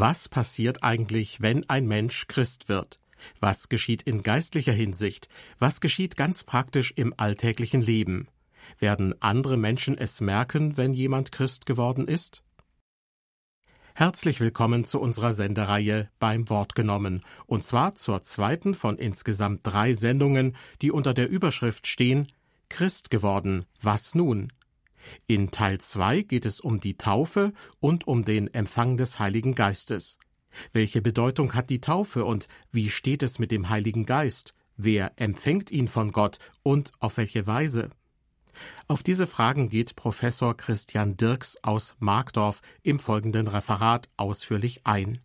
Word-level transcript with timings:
Was 0.00 0.28
passiert 0.28 0.84
eigentlich, 0.84 1.40
wenn 1.40 1.68
ein 1.68 1.88
Mensch 1.88 2.28
Christ 2.28 2.68
wird? 2.68 3.00
Was 3.40 3.68
geschieht 3.68 4.02
in 4.02 4.22
geistlicher 4.22 4.72
Hinsicht? 4.72 5.28
Was 5.58 5.80
geschieht 5.80 6.16
ganz 6.16 6.44
praktisch 6.44 6.92
im 6.94 7.12
alltäglichen 7.16 7.82
Leben? 7.82 8.28
Werden 8.78 9.20
andere 9.20 9.56
Menschen 9.56 9.98
es 9.98 10.20
merken, 10.20 10.76
wenn 10.76 10.92
jemand 10.92 11.32
Christ 11.32 11.66
geworden 11.66 12.06
ist? 12.06 12.44
Herzlich 13.92 14.38
willkommen 14.38 14.84
zu 14.84 15.00
unserer 15.00 15.34
Sendereihe 15.34 16.08
beim 16.20 16.48
Wort 16.48 16.76
genommen, 16.76 17.22
und 17.46 17.64
zwar 17.64 17.96
zur 17.96 18.22
zweiten 18.22 18.76
von 18.76 18.98
insgesamt 18.98 19.62
drei 19.64 19.94
Sendungen, 19.94 20.54
die 20.80 20.92
unter 20.92 21.12
der 21.12 21.28
Überschrift 21.28 21.88
stehen 21.88 22.28
Christ 22.68 23.10
geworden, 23.10 23.64
was 23.80 24.14
nun? 24.14 24.52
In 25.26 25.50
Teil 25.50 25.78
2 25.78 26.22
geht 26.22 26.46
es 26.46 26.60
um 26.60 26.80
die 26.80 26.96
Taufe 26.96 27.52
und 27.80 28.06
um 28.06 28.24
den 28.24 28.52
Empfang 28.52 28.96
des 28.96 29.18
Heiligen 29.18 29.54
Geistes. 29.54 30.18
Welche 30.72 31.02
Bedeutung 31.02 31.54
hat 31.54 31.70
die 31.70 31.80
Taufe 31.80 32.24
und 32.24 32.48
wie 32.72 32.90
steht 32.90 33.22
es 33.22 33.38
mit 33.38 33.50
dem 33.50 33.68
Heiligen 33.68 34.06
Geist? 34.06 34.54
Wer 34.76 35.12
empfängt 35.16 35.70
ihn 35.70 35.88
von 35.88 36.12
Gott 36.12 36.38
und 36.62 36.92
auf 37.00 37.16
welche 37.16 37.46
Weise? 37.46 37.90
Auf 38.86 39.02
diese 39.02 39.26
Fragen 39.26 39.68
geht 39.68 39.96
Professor 39.96 40.56
Christian 40.56 41.16
Dirks 41.16 41.58
aus 41.62 41.96
Markdorf 41.98 42.60
im 42.82 42.98
folgenden 42.98 43.48
Referat 43.48 44.08
ausführlich 44.16 44.86
ein. 44.86 45.20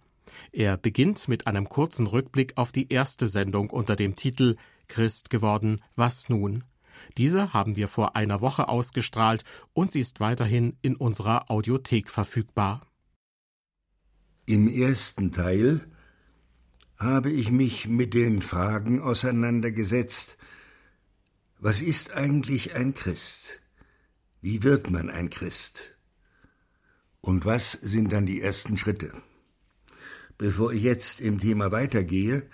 Er 0.52 0.78
beginnt 0.78 1.28
mit 1.28 1.48
einem 1.48 1.70
kurzen 1.70 2.08
Rückblick 2.08 2.58
auf 2.58 2.72
die 2.72 2.92
erste 2.92 3.28
Sendung 3.28 3.70
unter 3.70 3.96
dem 3.96 4.16
Titel 4.16 4.56
Christ 4.88 5.30
geworden, 5.30 5.82
was 5.96 6.30
nun? 6.30 6.64
Diese 7.18 7.54
haben 7.54 7.76
wir 7.76 7.88
vor 7.88 8.16
einer 8.16 8.42
Woche 8.42 8.68
ausgestrahlt 8.68 9.44
und 9.74 9.92
sie 9.92 10.02
ist 10.02 10.20
weiterhin 10.20 10.78
in 10.82 10.96
unserer 10.96 11.50
Audiothek 11.50 12.10
verfügbar. 12.10 12.86
Im 14.46 14.68
ersten 14.68 15.32
Teil 15.32 15.88
habe 16.98 17.32
ich 17.32 17.52
mich 17.52 17.88
mit 17.88 18.14
den 18.14 18.42
Fragen 18.42 19.02
auseinandergesetzt, 19.02 20.38
was 21.60 21.82
ist 21.82 22.14
eigentlich 22.14 22.76
ein 22.76 22.94
Christ? 22.94 23.62
Wie 24.42 24.64
wird 24.64 24.90
man 24.90 25.10
ein 25.10 25.30
Christ? 25.30 25.96
Und 27.22 27.46
was 27.46 27.72
sind 27.72 28.12
dann 28.12 28.26
die 28.26 28.42
ersten 28.42 28.78
Schritte? 28.78 29.14
Bevor 30.38 30.74
ich 30.74 30.84
jetzt 30.84 31.22
im 31.22 31.40
Thema 31.40 31.72
weitergehe, 31.72 32.50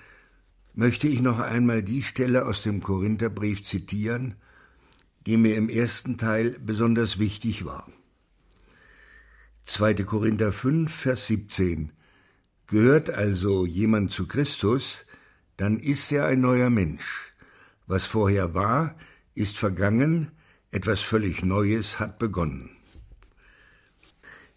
möchte 0.80 1.10
ich 1.10 1.22
noch 1.22 1.40
einmal 1.40 1.84
die 1.84 2.02
Stelle 2.02 2.46
aus 2.46 2.64
dem 2.64 2.82
Korintherbrief 2.82 3.64
zitieren, 3.66 4.36
die 5.26 5.36
mir 5.36 5.58
im 5.58 5.68
ersten 5.68 6.18
Teil 6.18 6.56
besonders 6.58 7.20
wichtig 7.20 7.66
war. 7.66 7.92
2. 9.66 9.96
Korinther 10.06 10.54
5, 10.54 10.90
Vers 10.90 11.28
17 11.28 11.92
Gehört 12.68 13.10
also 13.10 13.66
jemand 13.66 14.12
zu 14.12 14.26
Christus, 14.26 15.06
dann 15.58 15.80
ist 15.80 16.14
er 16.14 16.28
ein 16.28 16.40
neuer 16.40 16.70
Mensch. 16.70 17.34
Was 17.86 18.06
vorher 18.06 18.54
war, 18.54 18.96
ist 19.36 19.58
vergangen, 19.58 20.32
etwas 20.72 21.02
völlig 21.02 21.44
Neues 21.44 22.00
hat 22.00 22.20
begonnen. 22.20 22.70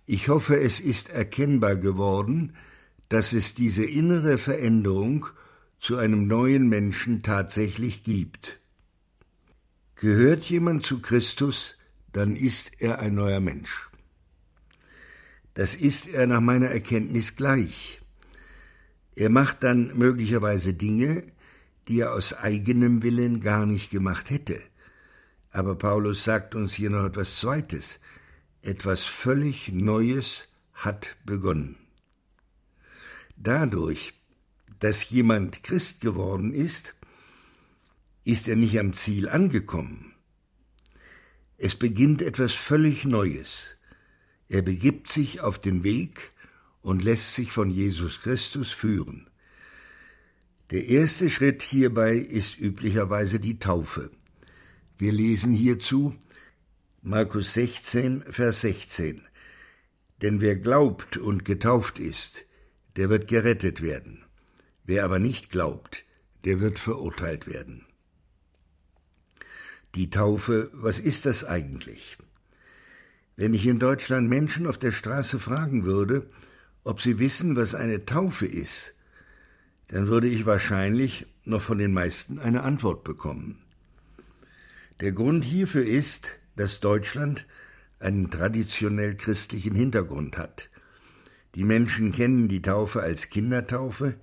Ich 0.07 0.29
hoffe, 0.29 0.61
es 0.61 0.79
ist 0.79 1.11
erkennbar 1.11 1.75
geworden, 1.75 2.55
dass 3.09 3.33
es 3.33 3.55
diese 3.55 3.85
innere 3.85 4.39
Veränderung 4.39 5.27
zu 5.83 5.99
einem 5.99 6.29
neuen 6.29 6.69
Menschen 6.69 7.25
tatsächlich 7.25 8.05
gibt. 8.05 8.61
Gehört 9.97 10.45
jemand 10.45 10.85
zu 10.85 11.03
Christus, 11.03 11.77
dann 12.13 12.37
ist 12.37 12.81
er 12.81 13.01
ein 13.01 13.17
neuer 13.17 13.41
Mensch. 13.41 13.91
Das 15.55 15.75
ist 15.75 16.07
er 16.07 16.29
nach 16.29 16.41
meiner 16.41 16.69
Erkenntnis 16.69 17.35
gleich. 17.35 18.01
Er 19.17 19.29
macht 19.29 19.65
dann 19.65 19.99
möglicherweise 19.99 20.73
Dinge, 20.73 21.25
die 21.89 21.99
er 21.99 22.13
aus 22.13 22.33
eigenem 22.33 23.03
Willen 23.03 23.41
gar 23.41 23.67
nicht 23.67 23.91
gemacht 23.91 24.31
hätte. 24.31 24.63
Aber 25.51 25.75
Paulus 25.75 26.23
sagt 26.23 26.55
uns 26.55 26.75
hier 26.75 26.91
noch 26.91 27.05
etwas 27.05 27.41
Zweites. 27.41 27.99
Etwas 28.63 29.03
völlig 29.03 29.73
Neues 29.73 30.47
hat 30.75 31.17
begonnen. 31.25 31.75
Dadurch, 33.37 34.15
dass 34.83 35.11
jemand 35.11 35.63
Christ 35.63 36.01
geworden 36.01 36.53
ist, 36.53 36.97
ist 38.25 38.49
er 38.49 38.57
nicht 38.57 38.77
am 38.81 38.95
Ziel 38.95 39.29
angekommen. 39.29 40.13
Es 41.57 41.77
beginnt 41.77 42.21
etwas 42.21 42.53
völlig 42.53 43.05
Neues. 43.05 43.77
Er 44.49 44.63
begibt 44.63 45.09
sich 45.09 45.41
auf 45.41 45.61
den 45.61 45.85
Weg 45.85 46.33
und 46.81 47.05
lässt 47.05 47.37
sich 47.37 47.53
von 47.53 47.71
Jesus 47.71 48.23
Christus 48.23 48.73
führen. 48.73 49.31
Der 50.73 50.89
erste 50.89 51.31
Schritt 51.31 51.63
hierbei 51.63 52.17
ist 52.17 52.59
üblicherweise 52.59 53.39
die 53.39 53.61
Taufe. 53.61 54.11
Wir 54.99 55.13
lesen 55.13 55.53
hierzu 55.53 56.13
Markus 57.03 57.55
16, 57.55 58.25
Vers 58.29 58.63
16. 58.63 59.23
Denn 60.23 60.41
wer 60.41 60.57
glaubt 60.57 61.19
und 61.19 61.45
getauft 61.45 62.01
ist, 62.01 62.47
der 62.97 63.11
wird 63.11 63.29
gerettet 63.29 63.81
werden. 63.81 64.25
Wer 64.85 65.05
aber 65.05 65.19
nicht 65.19 65.51
glaubt, 65.51 66.05
der 66.45 66.61
wird 66.61 66.79
verurteilt 66.79 67.47
werden. 67.47 67.87
Die 69.95 70.11
Taufe, 70.11 70.71
was 70.73 70.99
ist 70.99 71.27
das 71.27 71.45
eigentlich? 71.45 72.17
Wenn 73.37 73.55
ich 73.55 73.67
in 73.67 73.79
Deutschland 73.79 74.29
Menschen 74.29 74.67
auf 74.67 74.79
der 74.79 74.93
Straße 74.93 75.39
fragen 75.39 75.85
würde, 75.85 76.27
ob 76.85 77.01
sie 77.01 77.19
wissen, 77.19 77.57
was 77.57 77.75
eine 77.75 78.05
Taufe 78.05 78.47
ist, 78.47 78.95
dann 79.89 80.07
würde 80.09 80.29
ich 80.29 80.47
wahrscheinlich 80.47 81.27
noch 81.45 81.63
von 81.63 81.79
den 81.79 81.93
meisten 81.93 82.39
eine 82.39 82.63
Antwort 82.63 83.05
bekommen. 83.05 83.59
Der 85.01 85.13
Grund 85.13 85.45
hierfür 85.45 85.85
ist, 85.85 86.39
dass 86.57 86.81
Deutschland 86.81 87.47
einen 87.99 88.31
traditionell 88.31 89.17
christlichen 89.17 89.75
Hintergrund 89.75 90.39
hat. 90.39 90.69
Die 91.55 91.65
Menschen 91.65 92.13
kennen 92.13 92.49
die 92.49 92.63
Taufe 92.63 93.03
als 93.03 93.29
Kindertaufe, 93.29 94.15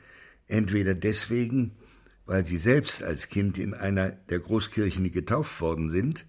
entweder 0.50 0.94
deswegen, 0.94 1.78
weil 2.26 2.46
sie 2.46 2.58
selbst 2.58 3.02
als 3.02 3.30
Kind 3.30 3.58
in 3.58 3.74
einer 3.74 4.12
der 4.12 4.40
Großkirchen 4.40 5.10
getauft 5.12 5.62
worden 5.62 5.90
sind, 5.90 6.26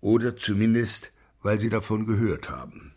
oder 0.00 0.36
zumindest, 0.36 1.12
weil 1.42 1.58
sie 1.58 1.70
davon 1.70 2.06
gehört 2.06 2.50
haben. 2.50 2.92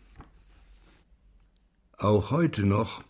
Auch 1.96 2.30
heute 2.30 2.64
noch 2.64 3.02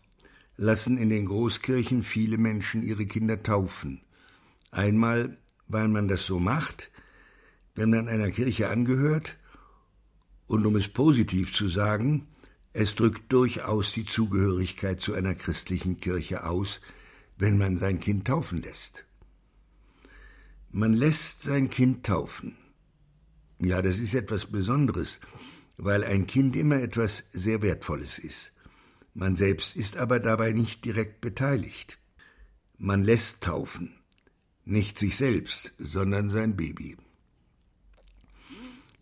lassen 0.56 0.96
in 0.96 1.10
den 1.10 1.26
Großkirchen 1.26 2.02
viele 2.02 2.38
Menschen 2.38 2.82
ihre 2.82 3.06
Kinder 3.06 3.42
taufen. 3.42 4.00
Einmal, 4.70 5.36
weil 5.66 5.88
man 5.88 6.08
das 6.08 6.24
so 6.24 6.38
macht, 6.38 6.90
wenn 7.74 7.90
man 7.90 8.08
einer 8.08 8.30
Kirche 8.30 8.68
angehört, 8.68 9.36
und 10.46 10.64
um 10.64 10.76
es 10.76 10.86
positiv 10.86 11.52
zu 11.52 11.66
sagen, 11.66 12.28
es 12.72 12.94
drückt 12.94 13.32
durchaus 13.32 13.92
die 13.92 14.04
Zugehörigkeit 14.04 15.00
zu 15.00 15.14
einer 15.14 15.34
christlichen 15.34 15.98
Kirche 15.98 16.46
aus, 16.46 16.80
wenn 17.38 17.58
man 17.58 17.76
sein 17.76 18.00
Kind 18.00 18.26
taufen 18.26 18.62
lässt. 18.62 19.06
Man 20.70 20.92
lässt 20.92 21.42
sein 21.42 21.70
Kind 21.70 22.04
taufen. 22.04 22.56
Ja, 23.58 23.80
das 23.82 23.98
ist 23.98 24.14
etwas 24.14 24.46
Besonderes, 24.46 25.20
weil 25.76 26.04
ein 26.04 26.26
Kind 26.26 26.56
immer 26.56 26.80
etwas 26.80 27.24
sehr 27.32 27.62
Wertvolles 27.62 28.18
ist. 28.18 28.52
Man 29.14 29.36
selbst 29.36 29.76
ist 29.76 29.96
aber 29.96 30.20
dabei 30.20 30.52
nicht 30.52 30.84
direkt 30.84 31.20
beteiligt. 31.20 31.98
Man 32.78 33.02
lässt 33.02 33.42
taufen, 33.42 33.94
nicht 34.66 34.98
sich 34.98 35.16
selbst, 35.16 35.72
sondern 35.78 36.28
sein 36.28 36.56
Baby. 36.56 36.98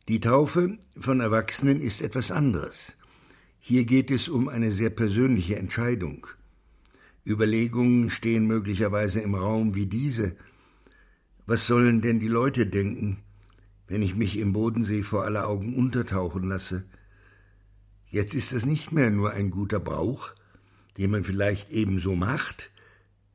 Die 0.07 0.21
Taufe 0.21 0.79
von 0.97 1.21
Erwachsenen 1.21 1.81
ist 1.81 2.03
etwas 2.03 2.31
anderes. 2.31 2.97
Hier 3.59 3.85
geht 3.85 4.11
es 4.11 4.29
um 4.29 4.49
eine 4.49 4.71
sehr 4.71 4.91
persönliche 4.91 5.57
Entscheidung. 5.57 6.27
Überlegungen 7.27 8.11
stehen 8.11 8.47
möglicherweise 8.47 9.21
im 9.21 9.35
Raum 9.35 9.75
wie 9.75 9.87
diese. 9.87 10.37
Was 11.47 11.67
sollen 11.67 12.03
denn 12.03 12.21
die 12.21 12.29
Leute 12.29 12.67
denken, 12.67 13.23
wenn 13.87 14.03
ich 14.03 14.15
mich 14.15 14.39
im 14.39 14.53
Bodensee 14.53 15.03
vor 15.03 15.25
aller 15.25 15.49
Augen 15.49 15.75
untertauchen 15.75 16.45
lasse? 16.45 16.85
Jetzt 18.09 18.35
ist 18.35 18.53
es 18.53 18.67
nicht 18.67 18.93
mehr 18.93 19.11
nur 19.11 19.33
ein 19.33 19.51
guter 19.51 19.81
Brauch, 19.81 20.33
den 20.99 21.11
man 21.11 21.25
vielleicht 21.25 21.71
ebenso 21.71 22.15
macht, 22.15 22.71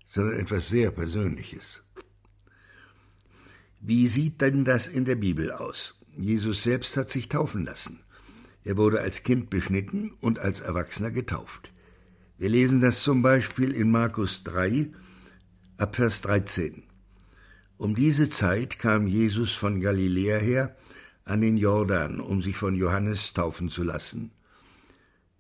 sondern 0.06 0.40
etwas 0.40 0.70
sehr 0.70 0.92
Persönliches. 0.92 1.84
Wie 3.82 4.08
sieht 4.08 4.42
denn 4.42 4.66
das 4.66 4.88
in 4.88 5.06
der 5.06 5.16
Bibel 5.16 5.52
aus? 5.52 6.00
Jesus 6.18 6.64
selbst 6.64 6.98
hat 6.98 7.10
sich 7.10 7.30
taufen 7.30 7.66
lassen. 7.66 8.00
Er 8.64 8.78
wurde 8.78 9.02
als 9.02 9.24
Kind 9.24 9.50
beschnitten 9.50 10.12
und 10.20 10.40
als 10.40 10.62
Erwachsener 10.62 11.12
getauft. 11.12 11.72
Wir 12.40 12.48
lesen 12.48 12.80
das 12.80 13.04
zum 13.04 13.22
Beispiel 13.22 13.74
in 13.74 13.92
Markus 13.92 14.46
3, 14.46 14.88
Abvers 15.76 16.22
13. 16.22 16.84
Um 17.78 17.96
diese 17.96 18.30
Zeit 18.30 18.80
kam 18.80 19.08
Jesus 19.08 19.52
von 19.52 19.82
Galiläa 19.82 20.38
her 20.38 20.74
an 21.26 21.42
den 21.42 21.58
Jordan, 21.58 22.22
um 22.22 22.42
sich 22.42 22.56
von 22.56 22.76
Johannes 22.76 23.34
taufen 23.34 23.68
zu 23.68 23.84
lassen. 23.84 24.32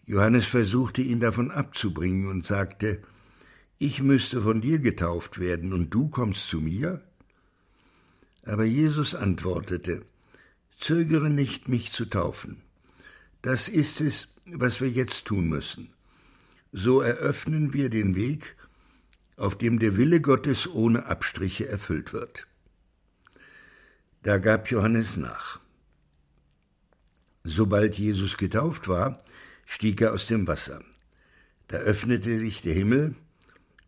Johannes 0.07 0.43
versuchte 0.43 1.01
ihn 1.01 1.21
davon 1.21 1.51
abzubringen 1.51 2.27
und 2.27 2.45
sagte, 2.45 3.01
ich 3.77 4.01
müsste 4.01 4.41
von 4.41 4.59
dir 4.59 4.79
getauft 4.79 5.39
werden 5.39 5.71
und 5.71 5.91
du 5.91 6.09
kommst 6.09 6.49
zu 6.49 6.59
mir? 6.59 7.01
Aber 8.43 8.65
Jesus 8.65 9.15
antwortete, 9.15 10.01
Zögere 10.77 11.29
nicht, 11.29 11.69
mich 11.69 11.93
zu 11.93 12.03
taufen. 12.03 12.57
Das 13.41 13.69
ist 13.69 14.01
es, 14.01 14.35
was 14.45 14.81
wir 14.81 14.89
jetzt 14.89 15.27
tun 15.27 15.47
müssen. 15.47 15.93
So 16.71 17.01
eröffnen 17.01 17.73
wir 17.73 17.89
den 17.89 18.15
Weg, 18.15 18.55
auf 19.35 19.57
dem 19.57 19.79
der 19.79 19.97
Wille 19.97 20.21
Gottes 20.21 20.67
ohne 20.67 21.05
Abstriche 21.05 21.67
erfüllt 21.67 22.13
wird. 22.13 22.45
Da 24.21 24.37
gab 24.37 24.69
Johannes 24.69 25.17
nach. 25.17 25.59
Sobald 27.43 27.97
Jesus 27.97 28.37
getauft 28.37 28.87
war, 28.87 29.23
stieg 29.65 30.01
er 30.01 30.13
aus 30.13 30.27
dem 30.27 30.45
Wasser. 30.45 30.83
Da 31.69 31.77
öffnete 31.77 32.37
sich 32.37 32.61
der 32.61 32.73
Himmel, 32.73 33.15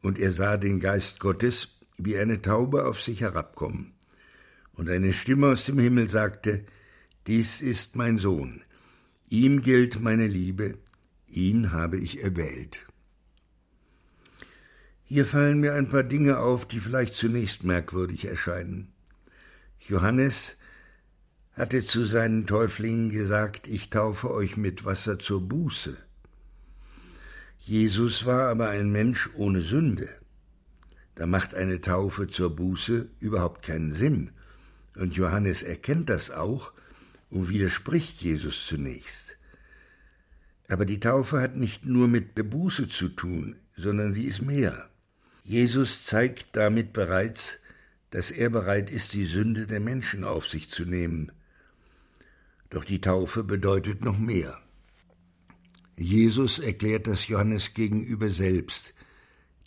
und 0.01 0.17
er 0.17 0.31
sah 0.31 0.57
den 0.57 0.79
Geist 0.79 1.19
Gottes 1.19 1.67
wie 1.97 2.17
eine 2.17 2.41
Taube 2.41 2.85
auf 2.85 3.01
sich 3.01 3.21
herabkommen. 3.21 3.93
Und 4.73 4.89
eine 4.89 5.13
Stimme 5.13 5.49
aus 5.49 5.65
dem 5.65 5.77
Himmel 5.77 6.09
sagte, 6.09 6.65
Dies 7.27 7.61
ist 7.61 7.95
mein 7.95 8.17
Sohn, 8.17 8.63
ihm 9.29 9.61
gilt 9.61 10.01
meine 10.01 10.25
Liebe, 10.25 10.79
ihn 11.31 11.71
habe 11.71 11.97
ich 11.97 12.23
erwählt. 12.23 12.87
Hier 15.03 15.25
fallen 15.25 15.59
mir 15.59 15.73
ein 15.73 15.89
paar 15.89 16.03
Dinge 16.03 16.39
auf, 16.39 16.65
die 16.65 16.79
vielleicht 16.79 17.15
zunächst 17.15 17.63
merkwürdig 17.63 18.25
erscheinen. 18.25 18.93
Johannes 19.79 20.57
hatte 21.53 21.83
zu 21.83 22.05
seinen 22.05 22.47
Täuflingen 22.47 23.09
gesagt, 23.09 23.67
ich 23.67 23.89
taufe 23.89 24.31
euch 24.31 24.55
mit 24.55 24.85
Wasser 24.85 25.19
zur 25.19 25.41
Buße. 25.47 25.97
Jesus 27.59 28.25
war 28.25 28.49
aber 28.49 28.69
ein 28.69 28.91
Mensch 28.91 29.29
ohne 29.35 29.61
Sünde. 29.61 30.09
Da 31.15 31.27
macht 31.27 31.53
eine 31.53 31.81
Taufe 31.81 32.27
zur 32.27 32.55
Buße 32.55 33.09
überhaupt 33.19 33.63
keinen 33.63 33.91
Sinn. 33.91 34.31
Und 34.95 35.15
Johannes 35.15 35.61
erkennt 35.61 36.09
das 36.09 36.31
auch 36.31 36.73
und 37.29 37.49
widerspricht 37.49 38.21
Jesus 38.21 38.65
zunächst. 38.65 39.20
Aber 40.71 40.85
die 40.85 41.01
Taufe 41.01 41.41
hat 41.41 41.57
nicht 41.57 41.85
nur 41.85 42.07
mit 42.07 42.37
der 42.37 42.43
Buße 42.43 42.87
zu 42.87 43.09
tun, 43.09 43.57
sondern 43.75 44.13
sie 44.13 44.23
ist 44.23 44.41
mehr. 44.41 44.89
Jesus 45.43 46.05
zeigt 46.05 46.55
damit 46.55 46.93
bereits, 46.93 47.59
dass 48.09 48.31
er 48.31 48.49
bereit 48.49 48.89
ist, 48.89 49.11
die 49.11 49.25
Sünde 49.25 49.67
der 49.67 49.81
Menschen 49.81 50.23
auf 50.23 50.47
sich 50.47 50.69
zu 50.69 50.85
nehmen. 50.85 51.33
Doch 52.69 52.85
die 52.85 53.01
Taufe 53.01 53.43
bedeutet 53.43 54.01
noch 54.01 54.17
mehr. 54.17 54.61
Jesus 55.97 56.57
erklärt 56.57 57.05
das 57.05 57.27
Johannes 57.27 57.73
gegenüber 57.73 58.29
selbst. 58.29 58.93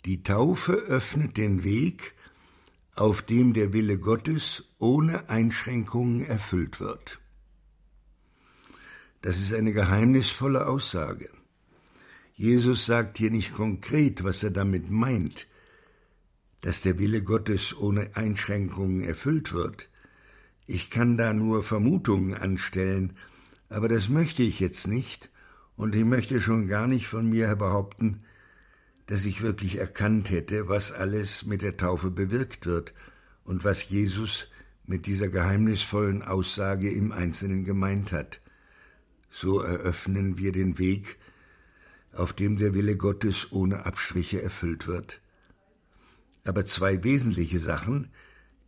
Die 0.05 0.23
Taufe 0.23 0.73
öffnet 0.73 1.37
den 1.37 1.63
Weg, 1.63 2.15
auf 2.95 3.21
dem 3.21 3.53
der 3.53 3.73
Wille 3.73 3.99
Gottes 3.99 4.63
ohne 4.79 5.29
Einschränkungen 5.29 6.25
erfüllt 6.25 6.79
wird. 6.79 7.19
Das 9.25 9.39
ist 9.39 9.55
eine 9.55 9.73
geheimnisvolle 9.73 10.67
Aussage. 10.67 11.31
Jesus 12.35 12.85
sagt 12.85 13.17
hier 13.17 13.31
nicht 13.31 13.55
konkret, 13.55 14.23
was 14.23 14.43
er 14.43 14.51
damit 14.51 14.91
meint, 14.91 15.47
dass 16.61 16.83
der 16.83 16.99
Wille 16.99 17.23
Gottes 17.23 17.75
ohne 17.75 18.15
Einschränkungen 18.15 19.01
erfüllt 19.01 19.51
wird. 19.51 19.89
Ich 20.67 20.91
kann 20.91 21.17
da 21.17 21.33
nur 21.33 21.63
Vermutungen 21.63 22.35
anstellen, 22.35 23.13
aber 23.67 23.87
das 23.87 24.09
möchte 24.09 24.43
ich 24.43 24.59
jetzt 24.59 24.85
nicht, 24.85 25.31
und 25.75 25.95
ich 25.95 26.05
möchte 26.05 26.39
schon 26.39 26.67
gar 26.67 26.85
nicht 26.85 27.07
von 27.07 27.27
mir 27.27 27.55
behaupten, 27.55 28.19
dass 29.07 29.25
ich 29.25 29.41
wirklich 29.41 29.77
erkannt 29.79 30.29
hätte, 30.29 30.67
was 30.67 30.91
alles 30.91 31.47
mit 31.47 31.63
der 31.63 31.77
Taufe 31.77 32.11
bewirkt 32.11 32.67
wird 32.67 32.93
und 33.43 33.63
was 33.63 33.89
Jesus 33.89 34.51
mit 34.85 35.07
dieser 35.07 35.29
geheimnisvollen 35.29 36.21
Aussage 36.21 36.91
im 36.91 37.11
Einzelnen 37.11 37.63
gemeint 37.63 38.11
hat. 38.11 38.39
So 39.37 39.59
eröffnen 39.59 40.37
wir 40.37 40.53
den 40.53 40.79
Weg, 40.79 41.17
auf 42.13 42.31
dem 42.31 42.57
der 42.57 42.73
Wille 42.73 42.95
Gottes 42.95 43.51
ohne 43.51 43.85
Abstriche 43.85 44.41
erfüllt 44.41 44.87
wird. 44.87 45.19
Aber 46.45 46.63
zwei 46.63 47.03
wesentliche 47.03 47.59
Sachen 47.59 48.13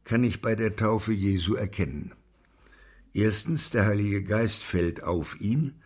kann 0.04 0.26
ich 0.26 0.42
bei 0.42 0.56
der 0.56 0.76
Taufe 0.76 1.14
Jesu 1.14 1.56
erkennen. 1.56 2.12
Erstens, 3.14 3.70
der 3.70 3.86
Heilige 3.86 4.26
Geist 4.26 4.62
fällt 4.62 5.04
auf 5.04 5.40
ihn, 5.40 5.82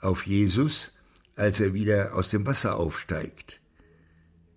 auf 0.00 0.26
Jesus, 0.26 0.92
als 1.36 1.60
er 1.60 1.72
wieder 1.72 2.16
aus 2.16 2.30
dem 2.30 2.44
Wasser 2.46 2.78
aufsteigt. 2.78 3.60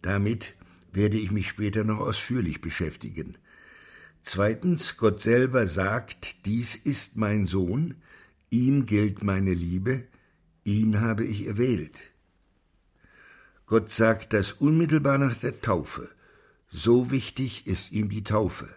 Damit 0.01 0.55
werde 0.91 1.17
ich 1.17 1.29
mich 1.29 1.47
später 1.47 1.83
noch 1.83 1.99
ausführlich 1.99 2.59
beschäftigen. 2.59 3.37
Zweitens, 4.23 4.97
Gott 4.97 5.21
selber 5.21 5.67
sagt, 5.67 6.43
dies 6.47 6.75
ist 6.75 7.17
mein 7.17 7.45
Sohn, 7.45 8.01
ihm 8.53 8.85
gilt 8.85 9.23
meine 9.23 9.53
Liebe, 9.53 10.03
ihn 10.63 11.01
habe 11.01 11.25
ich 11.25 11.47
erwählt. 11.47 11.97
Gott 13.65 13.91
sagt 13.91 14.33
das 14.33 14.51
unmittelbar 14.53 15.17
nach 15.17 15.35
der 15.35 15.59
Taufe, 15.59 16.09
so 16.69 17.11
wichtig 17.11 17.67
ist 17.67 17.91
ihm 17.91 18.09
die 18.09 18.23
Taufe. 18.23 18.69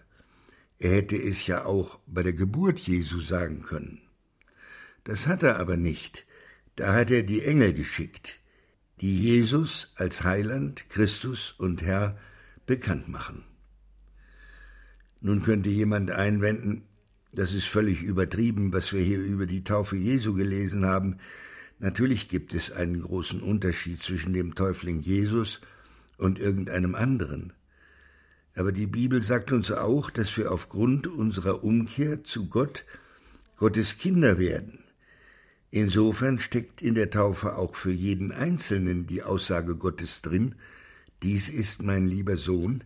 Er 0.78 0.92
hätte 0.92 1.16
es 1.16 1.46
ja 1.46 1.64
auch 1.64 1.98
bei 2.06 2.22
der 2.22 2.32
Geburt 2.32 2.78
Jesu 2.80 3.20
sagen 3.20 3.62
können. 3.62 4.00
Das 5.04 5.26
hat 5.26 5.42
er 5.42 5.58
aber 5.58 5.76
nicht. 5.76 6.26
Da 6.76 6.92
hat 6.92 7.10
er 7.10 7.22
die 7.22 7.42
Engel 7.42 7.72
geschickt, 7.72 8.38
die 9.00 9.18
Jesus 9.18 9.92
als 9.96 10.24
Heiland, 10.24 10.88
Christus 10.90 11.52
und 11.52 11.82
Herr 11.82 12.18
bekannt 12.66 13.08
machen. 13.08 13.44
Nun 15.20 15.42
könnte 15.42 15.70
jemand 15.70 16.10
einwenden, 16.10 16.85
das 17.36 17.52
ist 17.52 17.66
völlig 17.66 18.02
übertrieben, 18.02 18.72
was 18.72 18.92
wir 18.92 19.02
hier 19.02 19.20
über 19.20 19.46
die 19.46 19.62
Taufe 19.62 19.96
Jesu 19.96 20.34
gelesen 20.34 20.86
haben. 20.86 21.18
Natürlich 21.78 22.28
gibt 22.28 22.54
es 22.54 22.72
einen 22.72 23.02
großen 23.02 23.42
Unterschied 23.42 24.00
zwischen 24.00 24.32
dem 24.32 24.54
Täufling 24.54 25.00
Jesus 25.00 25.60
und 26.16 26.38
irgendeinem 26.38 26.94
anderen. 26.94 27.52
Aber 28.54 28.72
die 28.72 28.86
Bibel 28.86 29.20
sagt 29.20 29.52
uns 29.52 29.70
auch, 29.70 30.08
dass 30.08 30.34
wir 30.38 30.50
aufgrund 30.50 31.06
unserer 31.06 31.62
Umkehr 31.62 32.24
zu 32.24 32.48
Gott 32.48 32.86
Gottes 33.58 33.98
Kinder 33.98 34.38
werden. 34.38 34.78
Insofern 35.70 36.38
steckt 36.38 36.80
in 36.80 36.94
der 36.94 37.10
Taufe 37.10 37.56
auch 37.56 37.76
für 37.76 37.92
jeden 37.92 38.32
Einzelnen 38.32 39.06
die 39.06 39.22
Aussage 39.22 39.76
Gottes 39.76 40.22
drin, 40.22 40.54
dies 41.22 41.48
ist 41.50 41.82
mein 41.82 42.06
lieber 42.06 42.36
Sohn, 42.36 42.84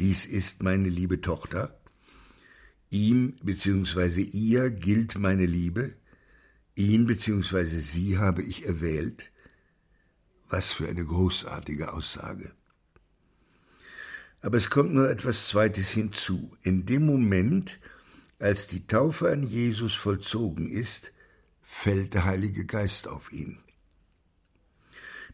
dies 0.00 0.26
ist 0.26 0.62
meine 0.62 0.88
liebe 0.88 1.20
Tochter, 1.20 1.78
ihm 2.96 3.34
bzw. 3.42 4.22
ihr 4.22 4.70
gilt 4.70 5.18
meine 5.18 5.46
Liebe, 5.46 5.94
ihn 6.74 7.06
bzw. 7.06 7.64
sie 7.64 8.18
habe 8.18 8.42
ich 8.42 8.66
erwählt. 8.66 9.30
Was 10.48 10.72
für 10.72 10.88
eine 10.88 11.04
großartige 11.04 11.92
Aussage. 11.92 12.52
Aber 14.40 14.56
es 14.56 14.70
kommt 14.70 14.94
nur 14.94 15.10
etwas 15.10 15.48
Zweites 15.48 15.90
hinzu. 15.90 16.56
In 16.62 16.86
dem 16.86 17.04
Moment, 17.04 17.80
als 18.38 18.68
die 18.68 18.86
Taufe 18.86 19.30
an 19.30 19.42
Jesus 19.42 19.94
vollzogen 19.94 20.68
ist, 20.68 21.12
fällt 21.62 22.14
der 22.14 22.24
Heilige 22.24 22.64
Geist 22.64 23.08
auf 23.08 23.32
ihn. 23.32 23.58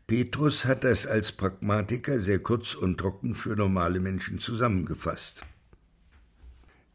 Petrus 0.06 0.64
hat 0.64 0.84
das 0.84 1.06
als 1.06 1.30
Pragmatiker 1.32 2.18
sehr 2.18 2.38
kurz 2.38 2.74
und 2.74 2.98
trocken 2.98 3.34
für 3.34 3.54
normale 3.54 4.00
Menschen 4.00 4.38
zusammengefasst. 4.38 5.44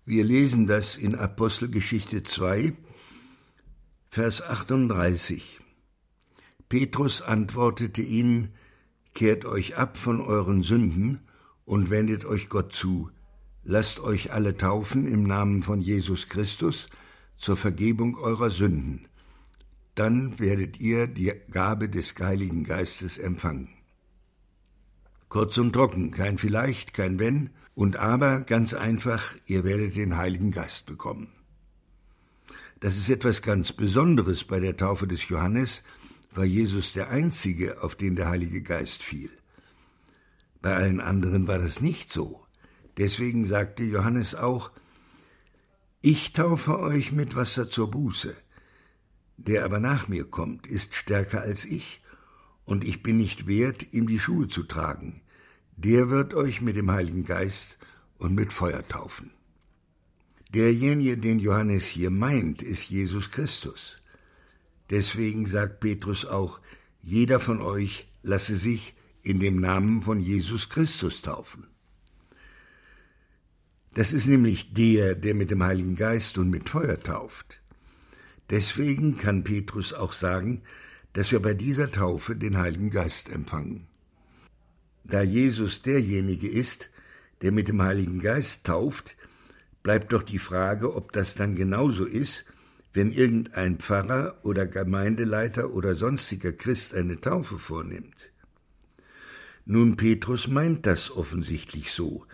Wir 0.10 0.24
lesen 0.24 0.68
das 0.68 0.96
in 0.96 1.16
Apostelgeschichte 1.16 2.24
2, 2.24 2.72
Vers 4.08 4.42
38. 4.42 5.60
Petrus 6.70 7.22
antwortete 7.22 8.02
ihnen, 8.02 8.54
Kehrt 9.14 9.44
euch 9.44 9.76
ab 9.76 9.98
von 9.98 10.22
euren 10.22 10.64
Sünden 10.64 11.20
und 11.66 11.90
wendet 11.90 12.24
euch 12.24 12.48
Gott 12.48 12.72
zu. 12.72 13.12
Lasst 13.66 14.00
euch 14.00 14.32
alle 14.32 14.56
taufen 14.56 15.10
im 15.10 15.24
Namen 15.24 15.62
von 15.62 15.82
Jesus 15.82 16.30
Christus 16.30 16.88
zur 17.36 17.58
Vergebung 17.58 18.16
eurer 18.16 18.50
Sünden. 18.50 19.10
Dann 19.94 20.40
werdet 20.40 20.80
ihr 20.80 21.08
die 21.08 21.34
Gabe 21.52 21.90
des 21.90 22.16
Heiligen 22.18 22.64
Geistes 22.64 23.18
empfangen. 23.18 23.68
Kurz 25.28 25.58
und 25.58 25.74
trocken, 25.74 26.12
kein 26.12 26.38
vielleicht, 26.38 26.94
kein 26.94 27.20
wenn, 27.20 27.50
und 27.78 27.96
aber 27.96 28.40
ganz 28.40 28.74
einfach, 28.74 29.36
ihr 29.46 29.64
werdet 29.64 29.96
den 29.96 30.18
Heiligen 30.18 30.50
Geist 30.50 30.88
bekommen. 30.88 31.28
Das 32.80 32.98
ist 32.98 33.08
etwas 33.08 33.44
ganz 33.44 33.72
Besonderes 33.72 34.46
bei 34.46 34.60
der 34.60 34.78
Taufe 34.78 35.06
des 35.06 35.30
Johannes, 35.30 35.84
war 36.32 36.44
Jesus 36.44 36.94
der 36.94 37.12
Einzige, 37.12 37.84
auf 37.84 37.96
den 37.96 38.16
der 38.16 38.30
Heilige 38.30 38.64
Geist 38.64 39.04
fiel. 39.04 39.30
Bei 40.60 40.76
allen 40.76 41.00
anderen 41.00 41.48
war 41.48 41.60
das 41.60 41.80
nicht 41.80 42.12
so. 42.12 42.44
Deswegen 42.98 43.46
sagte 43.46 43.84
Johannes 43.84 44.34
auch, 44.34 44.72
ich 46.02 46.34
taufe 46.34 46.80
euch 46.80 47.12
mit 47.12 47.36
Wasser 47.36 47.70
zur 47.70 47.92
Buße. 47.92 48.36
Der 49.38 49.64
aber 49.64 49.80
nach 49.80 50.08
mir 50.08 50.24
kommt, 50.24 50.66
ist 50.66 50.96
stärker 50.96 51.42
als 51.42 51.64
ich, 51.64 52.02
und 52.66 52.84
ich 52.84 53.04
bin 53.04 53.18
nicht 53.18 53.46
wert, 53.46 53.94
ihm 53.94 54.08
die 54.08 54.18
Schuhe 54.18 54.48
zu 54.48 54.64
tragen. 54.64 55.22
Der 55.78 56.10
wird 56.10 56.34
euch 56.34 56.62
mit 56.62 56.76
dem 56.76 56.90
Heiligen 56.90 57.24
Geist 57.24 57.78
und 58.18 58.34
mit 58.34 58.52
Feuer 58.52 58.88
taufen. 58.88 59.32
Derjenige, 60.52 61.20
den 61.20 61.38
Johannes 61.38 61.86
hier 61.86 62.10
meint, 62.10 62.64
ist 62.64 62.90
Jesus 62.90 63.30
Christus. 63.30 64.02
Deswegen 64.90 65.46
sagt 65.46 65.80
Petrus 65.80 66.26
auch, 66.26 66.60
jeder 67.04 67.40
von 67.40 67.62
euch 67.62 68.08
lasse 68.24 68.56
sich 68.56 68.96
in 69.22 69.40
dem 69.40 69.60
Namen 69.60 70.02
von 70.02 70.20
Jesus 70.20 70.70
Christus 70.70 71.22
taufen. 71.22 71.68
Das 73.94 74.14
ist 74.14 74.26
nämlich 74.26 74.74
der, 74.74 75.14
der 75.14 75.36
mit 75.36 75.52
dem 75.52 75.62
Heiligen 75.62 75.96
Geist 75.96 76.40
und 76.40 76.50
mit 76.50 76.70
Feuer 76.70 77.00
tauft. 77.00 77.62
Deswegen 78.50 79.18
kann 79.18 79.44
Petrus 79.44 79.94
auch 79.94 80.14
sagen, 80.14 80.64
dass 81.14 81.32
wir 81.32 81.40
bei 81.40 81.54
dieser 81.54 81.92
Taufe 81.92 82.36
den 82.36 82.58
Heiligen 82.58 82.90
Geist 82.90 83.30
empfangen. 83.30 83.88
Da 85.10 85.22
Jesus 85.22 85.82
derjenige 85.82 86.50
ist, 86.50 86.90
der 87.42 87.54
mit 87.54 87.70
dem 87.70 87.82
Heiligen 87.82 88.20
Geist 88.20 88.66
tauft, 88.66 89.16
bleibt 89.82 90.12
doch 90.12 90.24
die 90.24 90.40
Frage, 90.40 90.94
ob 90.96 91.14
das 91.14 91.36
dann 91.36 91.56
genauso 91.56 92.04
ist, 92.04 92.44
wenn 92.92 93.12
irgendein 93.12 93.78
Pfarrer 93.78 94.40
oder 94.44 94.66
Gemeindeleiter 94.66 95.72
oder 95.72 95.96
sonstiger 95.96 96.52
Christ 96.52 96.94
eine 96.94 97.22
Taufe 97.22 97.58
vornimmt. 97.58 98.32
Nun, 99.66 99.96
Petrus 99.96 100.48
meint 100.48 100.86
das 100.86 101.12
offensichtlich 101.12 101.92
so, 101.92 102.26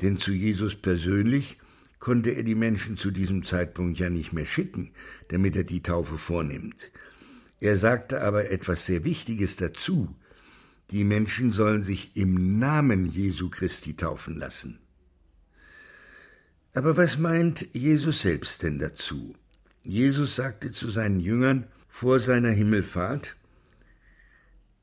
denn 0.00 0.16
zu 0.16 0.32
Jesus 0.32 0.76
persönlich 0.76 1.58
konnte 1.98 2.30
er 2.30 2.42
die 2.42 2.54
Menschen 2.54 2.96
zu 2.96 3.10
diesem 3.10 3.44
Zeitpunkt 3.44 3.98
ja 3.98 4.08
nicht 4.08 4.32
mehr 4.32 4.44
schicken, 4.44 4.92
damit 5.28 5.56
er 5.56 5.64
die 5.64 5.82
Taufe 5.82 6.16
vornimmt. 6.16 6.90
Er 7.60 7.76
sagte 7.76 8.20
aber 8.20 8.50
etwas 8.50 8.86
sehr 8.86 9.04
Wichtiges 9.04 9.56
dazu. 9.56 10.14
Die 10.94 11.02
Menschen 11.02 11.50
sollen 11.50 11.82
sich 11.82 12.14
im 12.14 12.60
Namen 12.60 13.04
Jesu 13.04 13.50
Christi 13.50 13.96
taufen 13.96 14.36
lassen. 14.38 14.78
Aber 16.72 16.96
was 16.96 17.18
meint 17.18 17.66
Jesus 17.72 18.22
selbst 18.22 18.62
denn 18.62 18.78
dazu? 18.78 19.34
Jesus 19.82 20.36
sagte 20.36 20.70
zu 20.70 20.90
seinen 20.90 21.18
Jüngern 21.18 21.66
vor 21.88 22.20
seiner 22.20 22.52
Himmelfahrt, 22.52 23.34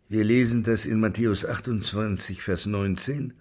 wir 0.09 0.25
lesen 0.25 0.63
das 0.63 0.85
in 0.85 0.99
Matthäus 0.99 1.45
28, 1.45 2.41
Vers 2.41 2.65
19, 2.65 3.31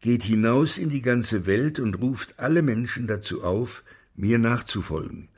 Geht 0.00 0.22
hinaus 0.22 0.78
in 0.78 0.88
die 0.88 1.02
ganze 1.02 1.44
Welt 1.44 1.78
und 1.78 2.00
ruft 2.00 2.38
alle 2.38 2.62
Menschen 2.62 3.06
dazu 3.06 3.44
auf, 3.44 3.84
mir 4.14 4.38
nachzufolgen. 4.38 5.28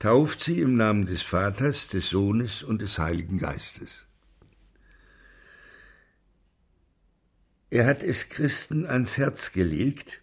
Tauft 0.00 0.42
sie 0.42 0.60
im 0.60 0.76
Namen 0.76 1.06
des 1.06 1.22
Vaters, 1.22 1.86
des 1.86 2.10
Sohnes 2.10 2.64
und 2.64 2.82
des 2.82 2.98
Heiligen 2.98 3.38
Geistes. 3.38 4.07
Er 7.70 7.86
hat 7.86 8.02
es 8.02 8.30
Christen 8.30 8.86
ans 8.86 9.18
Herz 9.18 9.52
gelegt, 9.52 10.22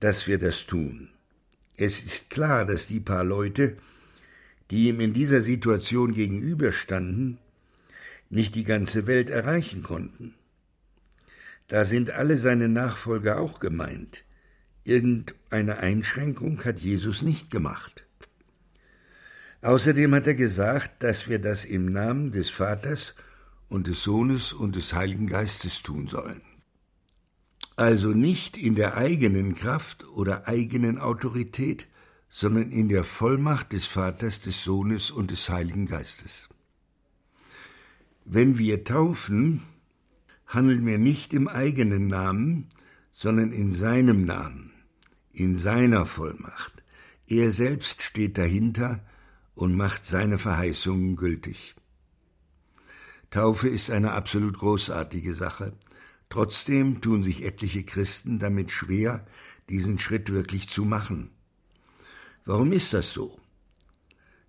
dass 0.00 0.26
wir 0.26 0.38
das 0.38 0.64
tun. 0.66 1.10
Es 1.76 2.02
ist 2.02 2.30
klar, 2.30 2.64
dass 2.64 2.86
die 2.86 3.00
paar 3.00 3.24
Leute, 3.24 3.76
die 4.70 4.88
ihm 4.88 5.00
in 5.00 5.12
dieser 5.12 5.40
Situation 5.40 6.14
gegenüberstanden, 6.14 7.38
nicht 8.30 8.54
die 8.54 8.64
ganze 8.64 9.06
Welt 9.06 9.28
erreichen 9.28 9.82
konnten. 9.82 10.34
Da 11.68 11.84
sind 11.84 12.10
alle 12.10 12.38
seine 12.38 12.68
Nachfolger 12.68 13.38
auch 13.38 13.60
gemeint. 13.60 14.24
Irgendeine 14.84 15.78
Einschränkung 15.78 16.64
hat 16.64 16.80
Jesus 16.80 17.22
nicht 17.22 17.50
gemacht. 17.50 18.04
Außerdem 19.62 20.14
hat 20.14 20.26
er 20.26 20.34
gesagt, 20.34 21.02
dass 21.02 21.28
wir 21.28 21.38
das 21.38 21.64
im 21.64 21.86
Namen 21.86 22.32
des 22.32 22.50
Vaters 22.50 23.14
und 23.74 23.88
des 23.88 24.04
Sohnes 24.04 24.52
und 24.52 24.76
des 24.76 24.94
Heiligen 24.94 25.26
Geistes 25.26 25.82
tun 25.82 26.06
sollen. 26.06 26.42
Also 27.74 28.10
nicht 28.10 28.56
in 28.56 28.76
der 28.76 28.96
eigenen 28.96 29.56
Kraft 29.56 30.06
oder 30.06 30.46
eigenen 30.46 30.96
Autorität, 30.98 31.88
sondern 32.28 32.70
in 32.70 32.88
der 32.88 33.02
Vollmacht 33.02 33.72
des 33.72 33.84
Vaters, 33.84 34.40
des 34.40 34.62
Sohnes 34.62 35.10
und 35.10 35.32
des 35.32 35.48
Heiligen 35.48 35.86
Geistes. 35.86 36.48
Wenn 38.24 38.58
wir 38.58 38.84
taufen, 38.84 39.62
handeln 40.46 40.86
wir 40.86 40.98
nicht 40.98 41.34
im 41.34 41.48
eigenen 41.48 42.06
Namen, 42.06 42.68
sondern 43.10 43.50
in 43.50 43.72
seinem 43.72 44.24
Namen, 44.24 44.70
in 45.32 45.56
seiner 45.56 46.06
Vollmacht. 46.06 46.84
Er 47.26 47.50
selbst 47.50 48.02
steht 48.02 48.38
dahinter 48.38 49.04
und 49.56 49.74
macht 49.74 50.06
seine 50.06 50.38
Verheißungen 50.38 51.16
gültig. 51.16 51.74
Taufe 53.34 53.68
ist 53.68 53.90
eine 53.90 54.12
absolut 54.12 54.58
großartige 54.60 55.34
Sache. 55.34 55.72
Trotzdem 56.30 57.00
tun 57.00 57.24
sich 57.24 57.44
etliche 57.44 57.82
Christen 57.82 58.38
damit 58.38 58.70
schwer, 58.70 59.26
diesen 59.68 59.98
Schritt 59.98 60.30
wirklich 60.30 60.68
zu 60.68 60.84
machen. 60.84 61.30
Warum 62.44 62.70
ist 62.70 62.92
das 62.92 63.12
so? 63.12 63.40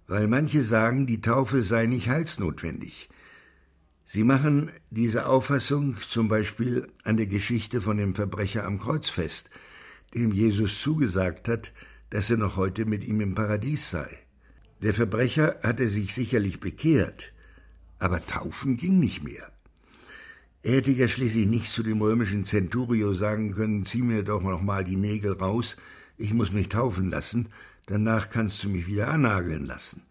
Weil 0.05 0.27
manche 0.27 0.61
sagen, 0.61 1.07
die 1.07 1.19
Taufe 1.19 1.63
sei 1.63 1.87
nicht 1.87 2.09
heilsnotwendig, 2.09 3.09
Sie 4.07 4.23
machen 4.23 4.69
diese 4.91 5.25
Auffassung 5.25 5.95
zum 6.07 6.27
Beispiel 6.27 6.87
an 7.03 7.17
der 7.17 7.25
Geschichte 7.25 7.81
von 7.81 7.97
dem 7.97 8.13
Verbrecher 8.13 8.65
am 8.65 8.79
Kreuz 8.79 9.09
fest, 9.09 9.49
dem 10.13 10.31
Jesus 10.31 10.79
zugesagt 10.79 11.49
hat, 11.49 11.73
dass 12.11 12.29
er 12.29 12.37
noch 12.37 12.55
heute 12.55 12.85
mit 12.85 13.03
ihm 13.03 13.19
im 13.19 13.33
Paradies 13.33 13.89
sei. 13.89 14.19
Der 14.83 14.93
Verbrecher 14.93 15.59
hatte 15.63 15.87
sich 15.87 16.13
sicherlich 16.13 16.59
bekehrt, 16.59 17.33
aber 17.99 18.25
taufen 18.25 18.77
ging 18.77 18.99
nicht 18.99 19.23
mehr. 19.23 19.51
Er 20.63 20.77
hätte 20.77 20.91
ja 20.91 21.07
schließlich 21.07 21.45
nicht 21.45 21.71
zu 21.71 21.83
dem 21.83 22.01
römischen 22.01 22.43
Centurio 22.43 23.13
sagen 23.13 23.53
können, 23.53 23.85
zieh 23.85 24.01
mir 24.01 24.23
doch 24.23 24.41
noch 24.41 24.61
mal 24.61 24.83
die 24.83 24.95
Nägel 24.95 25.33
raus, 25.33 25.77
ich 26.17 26.33
muss 26.33 26.51
mich 26.51 26.69
taufen 26.69 27.09
lassen, 27.09 27.49
danach 27.85 28.29
kannst 28.29 28.63
du 28.63 28.69
mich 28.69 28.87
wieder 28.87 29.09
annageln 29.09 29.65
lassen. 29.65 30.01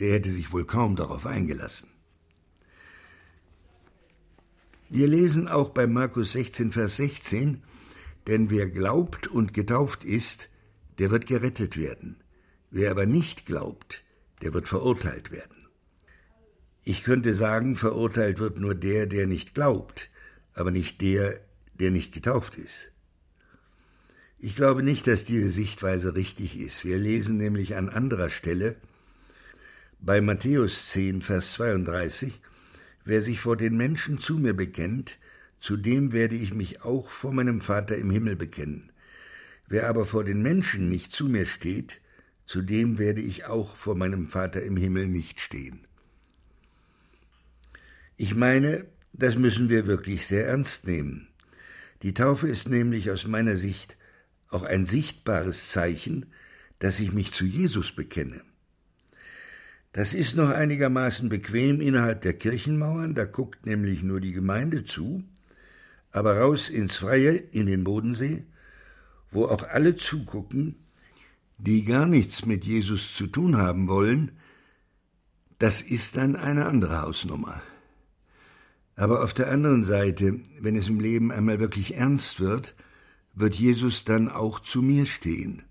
Der 0.00 0.14
hätte 0.14 0.30
sich 0.30 0.52
wohl 0.52 0.64
kaum 0.64 0.96
darauf 0.96 1.26
eingelassen. 1.26 1.90
Wir 4.88 5.06
lesen 5.06 5.48
auch 5.48 5.68
bei 5.70 5.86
Markus 5.86 6.32
16, 6.32 6.72
Vers 6.72 6.96
16, 6.96 7.62
denn 8.26 8.48
wer 8.48 8.70
glaubt 8.70 9.26
und 9.26 9.52
getauft 9.52 10.04
ist, 10.04 10.48
der 10.98 11.10
wird 11.10 11.26
gerettet 11.26 11.76
werden. 11.76 12.16
Wer 12.70 12.90
aber 12.90 13.04
nicht 13.04 13.44
glaubt, 13.44 14.04
der 14.40 14.54
wird 14.54 14.68
verurteilt 14.68 15.30
werden. 15.30 15.57
Ich 16.88 17.04
könnte 17.04 17.34
sagen, 17.34 17.76
verurteilt 17.76 18.38
wird 18.38 18.58
nur 18.58 18.74
der, 18.74 19.04
der 19.04 19.26
nicht 19.26 19.52
glaubt, 19.52 20.08
aber 20.54 20.70
nicht 20.70 21.02
der, 21.02 21.38
der 21.74 21.90
nicht 21.90 22.14
getauft 22.14 22.56
ist. 22.56 22.90
Ich 24.38 24.56
glaube 24.56 24.82
nicht, 24.82 25.06
dass 25.06 25.26
diese 25.26 25.50
Sichtweise 25.50 26.16
richtig 26.16 26.58
ist. 26.58 26.86
Wir 26.86 26.96
lesen 26.96 27.36
nämlich 27.36 27.76
an 27.76 27.90
anderer 27.90 28.30
Stelle 28.30 28.76
bei 30.00 30.22
Matthäus 30.22 30.88
10, 30.88 31.20
Vers 31.20 31.52
32, 31.52 32.40
Wer 33.04 33.20
sich 33.20 33.38
vor 33.38 33.58
den 33.58 33.76
Menschen 33.76 34.18
zu 34.18 34.38
mir 34.38 34.54
bekennt, 34.54 35.18
zu 35.60 35.76
dem 35.76 36.12
werde 36.12 36.36
ich 36.36 36.54
mich 36.54 36.84
auch 36.84 37.10
vor 37.10 37.34
meinem 37.34 37.60
Vater 37.60 37.98
im 37.98 38.10
Himmel 38.10 38.34
bekennen. 38.34 38.92
Wer 39.66 39.90
aber 39.90 40.06
vor 40.06 40.24
den 40.24 40.40
Menschen 40.40 40.88
nicht 40.88 41.12
zu 41.12 41.28
mir 41.28 41.44
steht, 41.44 42.00
zu 42.46 42.62
dem 42.62 42.96
werde 42.96 43.20
ich 43.20 43.44
auch 43.44 43.76
vor 43.76 43.94
meinem 43.94 44.28
Vater 44.28 44.62
im 44.62 44.78
Himmel 44.78 45.08
nicht 45.08 45.42
stehen. 45.42 45.87
Ich 48.20 48.34
meine, 48.34 48.84
das 49.12 49.36
müssen 49.38 49.68
wir 49.68 49.86
wirklich 49.86 50.26
sehr 50.26 50.48
ernst 50.48 50.88
nehmen. 50.88 51.28
Die 52.02 52.14
Taufe 52.14 52.48
ist 52.48 52.68
nämlich 52.68 53.12
aus 53.12 53.28
meiner 53.28 53.54
Sicht 53.54 53.96
auch 54.50 54.64
ein 54.64 54.86
sichtbares 54.86 55.70
Zeichen, 55.70 56.26
dass 56.80 56.98
ich 56.98 57.12
mich 57.12 57.32
zu 57.32 57.44
Jesus 57.44 57.92
bekenne. 57.92 58.42
Das 59.92 60.14
ist 60.14 60.34
noch 60.34 60.48
einigermaßen 60.48 61.28
bequem 61.28 61.80
innerhalb 61.80 62.22
der 62.22 62.34
Kirchenmauern, 62.34 63.14
da 63.14 63.24
guckt 63.24 63.66
nämlich 63.66 64.02
nur 64.02 64.20
die 64.20 64.32
Gemeinde 64.32 64.84
zu, 64.84 65.22
aber 66.10 66.38
raus 66.38 66.70
ins 66.70 66.96
Freie, 66.96 67.36
in 67.36 67.66
den 67.66 67.84
Bodensee, 67.84 68.42
wo 69.30 69.44
auch 69.44 69.62
alle 69.62 69.94
zugucken, 69.94 70.74
die 71.56 71.84
gar 71.84 72.06
nichts 72.06 72.44
mit 72.44 72.64
Jesus 72.64 73.14
zu 73.14 73.28
tun 73.28 73.56
haben 73.58 73.86
wollen, 73.86 74.32
das 75.60 75.82
ist 75.82 76.16
dann 76.16 76.34
eine 76.34 76.66
andere 76.66 77.02
Hausnummer. 77.02 77.62
Aber 78.98 79.22
auf 79.22 79.32
der 79.32 79.48
anderen 79.48 79.84
Seite, 79.84 80.40
wenn 80.58 80.74
es 80.74 80.88
im 80.88 80.98
Leben 80.98 81.30
einmal 81.30 81.60
wirklich 81.60 81.94
ernst 81.94 82.40
wird, 82.40 82.74
wird 83.32 83.54
Jesus 83.54 84.02
dann 84.02 84.28
auch 84.28 84.58
zu 84.58 84.82
mir 84.82 85.06
stehen. 85.06 85.62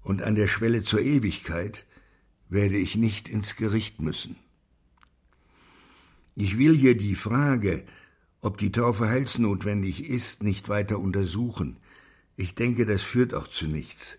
Und 0.00 0.22
an 0.22 0.36
der 0.36 0.46
Schwelle 0.46 0.84
zur 0.84 1.00
Ewigkeit 1.00 1.86
werde 2.48 2.76
ich 2.76 2.96
nicht 2.96 3.28
ins 3.28 3.56
Gericht 3.56 4.00
müssen. 4.00 4.36
Ich 6.36 6.56
will 6.56 6.76
hier 6.76 6.96
die 6.96 7.16
Frage, 7.16 7.82
ob 8.42 8.58
die 8.58 8.70
Taufe 8.70 9.08
heilsnotwendig 9.08 10.08
ist, 10.08 10.44
nicht 10.44 10.68
weiter 10.68 11.00
untersuchen. 11.00 11.78
Ich 12.36 12.54
denke, 12.54 12.86
das 12.86 13.02
führt 13.02 13.34
auch 13.34 13.48
zu 13.48 13.66
nichts. 13.66 14.18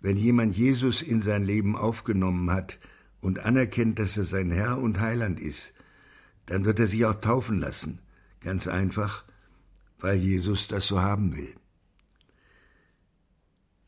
Wenn 0.00 0.16
jemand 0.16 0.56
Jesus 0.56 1.02
in 1.02 1.20
sein 1.20 1.44
Leben 1.44 1.76
aufgenommen 1.76 2.50
hat 2.50 2.78
und 3.20 3.40
anerkennt, 3.40 3.98
dass 3.98 4.16
er 4.16 4.24
sein 4.24 4.50
Herr 4.50 4.78
und 4.78 4.98
Heiland 4.98 5.40
ist, 5.40 5.74
dann 6.46 6.64
wird 6.64 6.80
er 6.80 6.86
sich 6.86 7.04
auch 7.04 7.20
taufen 7.20 7.58
lassen. 7.58 8.00
Ganz 8.40 8.66
einfach, 8.66 9.24
weil 9.98 10.16
Jesus 10.16 10.68
das 10.68 10.86
so 10.86 11.00
haben 11.00 11.36
will. 11.36 11.54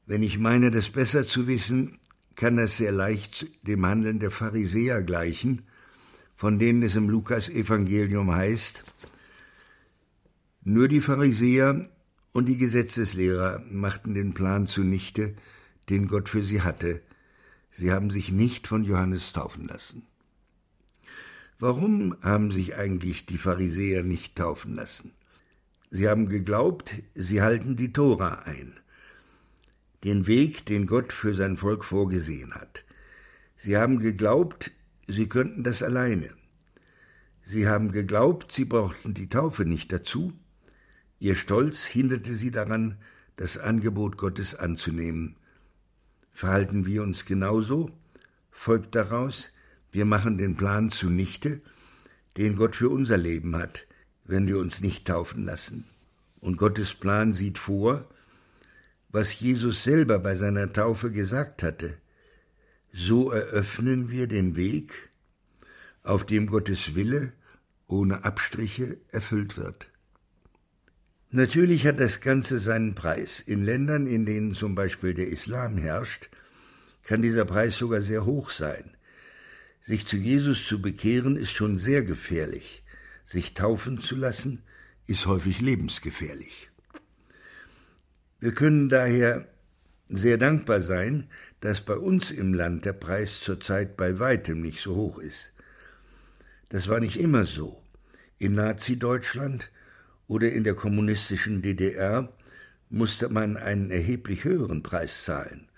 Wenn 0.07 0.23
ich 0.23 0.39
meine, 0.39 0.71
das 0.71 0.91
besser 0.91 1.25
zu 1.27 1.47
wissen, 1.47 1.99
kann 2.35 2.57
das 2.57 2.77
sehr 2.77 2.93
leicht 2.93 3.47
dem 3.67 3.85
Handeln 3.87 4.19
der 4.19 4.31
Pharisäer 4.31 5.03
gleichen, 5.03 5.63
von 6.35 6.59
denen 6.59 6.83
es 6.83 6.97
im 6.97 7.09
Lukas-Evangelium 7.09 8.33
heißt, 8.33 8.85
nur 10.65 10.87
die 10.87 11.01
Pharisäer 11.01 11.89
und 12.33 12.47
die 12.47 12.57
Gesetzeslehrer 12.57 13.63
machten 13.71 14.15
den 14.15 14.33
Plan 14.33 14.67
zunichte, 14.67 15.35
den 15.89 16.07
Gott 16.07 16.29
für 16.29 16.43
sie 16.43 16.63
hatte. 16.63 17.03
Sie 17.71 17.91
haben 17.91 18.11
sich 18.11 18.31
nicht 18.31 18.69
von 18.69 18.85
Johannes 18.85 19.33
taufen 19.33 19.67
lassen. 19.67 20.07
Warum 21.63 22.17
haben 22.23 22.51
sich 22.51 22.75
eigentlich 22.75 23.25
die 23.25 23.39
Pharisäer 23.39 24.03
nicht 24.03 24.35
taufen 24.35 24.75
lassen? 24.75 25.13
Sie 25.91 26.09
haben 26.09 26.29
geglaubt, 26.29 27.05
sie 27.15 27.41
halten 27.41 27.77
die 27.77 27.93
Tora 27.93 28.41
ein, 28.47 28.73
den 30.03 30.27
Weg, 30.27 30.67
den 30.67 30.89
Gott 30.89 31.13
für 31.13 31.35
sein 31.35 31.57
Volk 31.57 31.85
vorgesehen 31.85 32.57
hat. 32.57 32.85
Sie 33.57 33.77
haben 33.77 34.01
geglaubt, 34.01 34.73
sie 35.07 35.29
könnten 35.29 35.63
das 35.63 35.85
alleine. 35.85 36.31
Sie 37.45 37.69
haben 37.69 37.93
geglaubt, 37.93 38.51
sie 38.51 38.65
brauchten 38.65 39.15
die 39.15 39.29
Taufe 39.29 39.65
nicht 39.65 39.93
dazu. 39.93 40.33
Ihr 41.21 41.37
Stolz 41.37 41.85
hinderte 41.85 42.35
sie 42.35 42.51
daran, 42.51 42.97
das 43.37 43.57
Angebot 43.57 44.17
Gottes 44.17 44.57
anzunehmen. 44.57 45.37
Verhalten 46.33 46.87
wir 46.87 47.05
uns 47.05 47.25
genauso? 47.25 47.93
Folgt 48.51 48.97
daraus, 48.97 49.53
wir 49.93 50.07
machen 50.07 50.39
den 50.39 50.57
Plan 50.57 50.91
zunichte, 50.91 51.61
den 52.37 52.57
Gott 52.57 52.75
für 52.75 52.89
unser 52.89 53.19
Leben 53.19 53.55
hat, 53.57 53.87
wenn 54.25 54.47
wir 54.49 54.59
uns 54.59 54.81
nicht 54.81 55.07
taufen 55.07 55.45
lassen. 55.45 55.85
Und 56.41 56.57
Gottes 56.57 56.95
Plan 56.95 57.33
sieht 57.33 57.59
vor, 57.59 58.09
was 59.11 59.39
Jesus 59.39 59.85
selber 59.85 60.19
bei 60.19 60.35
seiner 60.35 60.73
Taufe 60.73 61.13
gesagt 61.13 61.63
hatte. 61.63 61.99
So 62.91 63.31
eröffnen 63.31 64.11
wir 64.11 64.27
den 64.27 64.57
Weg, 64.57 65.11
auf 66.03 66.25
dem 66.27 66.47
Gottes 66.47 66.95
Wille 66.95 67.33
ohne 67.87 68.25
Abstriche 68.25 68.97
erfüllt 69.11 69.59
wird. 69.59 69.89
Natürlich 71.31 71.87
hat 71.87 72.01
das 72.01 72.21
Ganze 72.21 72.59
seinen 72.59 72.95
Preis. 72.95 73.41
In 73.41 73.63
Ländern, 73.63 74.07
in 74.07 74.27
denen 74.27 74.55
zum 74.55 74.75
Beispiel 74.75 75.15
der 75.15 75.29
Islam 75.29 75.77
herrscht, 75.77 76.29
kann 77.03 77.23
dieser 77.23 77.45
Preis 77.45 77.77
sogar 77.77 78.01
sehr 78.01 78.25
hoch 78.25 78.51
sein. 78.51 78.97
Sich 79.83 80.07
zu 80.07 80.17
Jesus 80.17 80.65
zu 80.67 80.81
bekehren 80.81 81.37
ist 81.37 81.51
schon 81.51 81.77
sehr 81.77 82.03
gefährlich. 82.03 82.85
Sich 83.25 83.55
taufen 83.55 83.99
zu 83.99 84.15
lassen 84.15 84.63
ist 85.09 85.27
häufig 85.27 85.61
lebensgefährlich. 85.61 86.71
Wir 88.39 88.53
können 88.53 88.89
daher 88.89 89.49
sehr 90.09 90.39
dankbar 90.39 90.81
sein, 90.81 91.29
dass 91.61 91.81
bei 91.81 91.97
uns 91.97 92.31
im 92.31 92.55
Land 92.55 92.85
der 92.85 92.93
Preis 92.93 93.41
zurzeit 93.41 93.97
bei 93.97 94.21
weitem 94.21 94.61
nicht 94.61 94.81
so 94.81 94.95
hoch 94.95 95.19
ist. 95.19 95.53
Das 96.69 96.89
war 96.89 97.01
nicht 97.01 97.19
immer 97.19 97.45
so. 97.45 97.83
In 98.39 98.55
Nazi-Deutschland 98.55 99.71
oder 100.29 100.53
in 100.53 100.63
der 100.63 100.75
kommunistischen 100.75 101.61
DDR 101.61 102.33
musste 102.89 103.29
man 103.29 103.57
einen 103.57 103.91
erheblich 103.91 104.45
höheren 104.45 104.83
Preis 104.83 105.25
zahlen. 105.25 105.69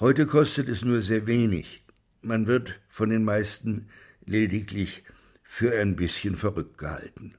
Heute 0.00 0.26
kostet 0.26 0.68
es 0.70 0.82
nur 0.82 1.02
sehr 1.02 1.26
wenig. 1.26 1.81
Man 2.22 2.46
wird 2.46 2.80
von 2.88 3.10
den 3.10 3.24
meisten 3.24 3.88
lediglich 4.24 5.02
für 5.42 5.78
ein 5.78 5.96
bisschen 5.96 6.36
verrückt 6.36 6.78
gehalten. 6.78 7.34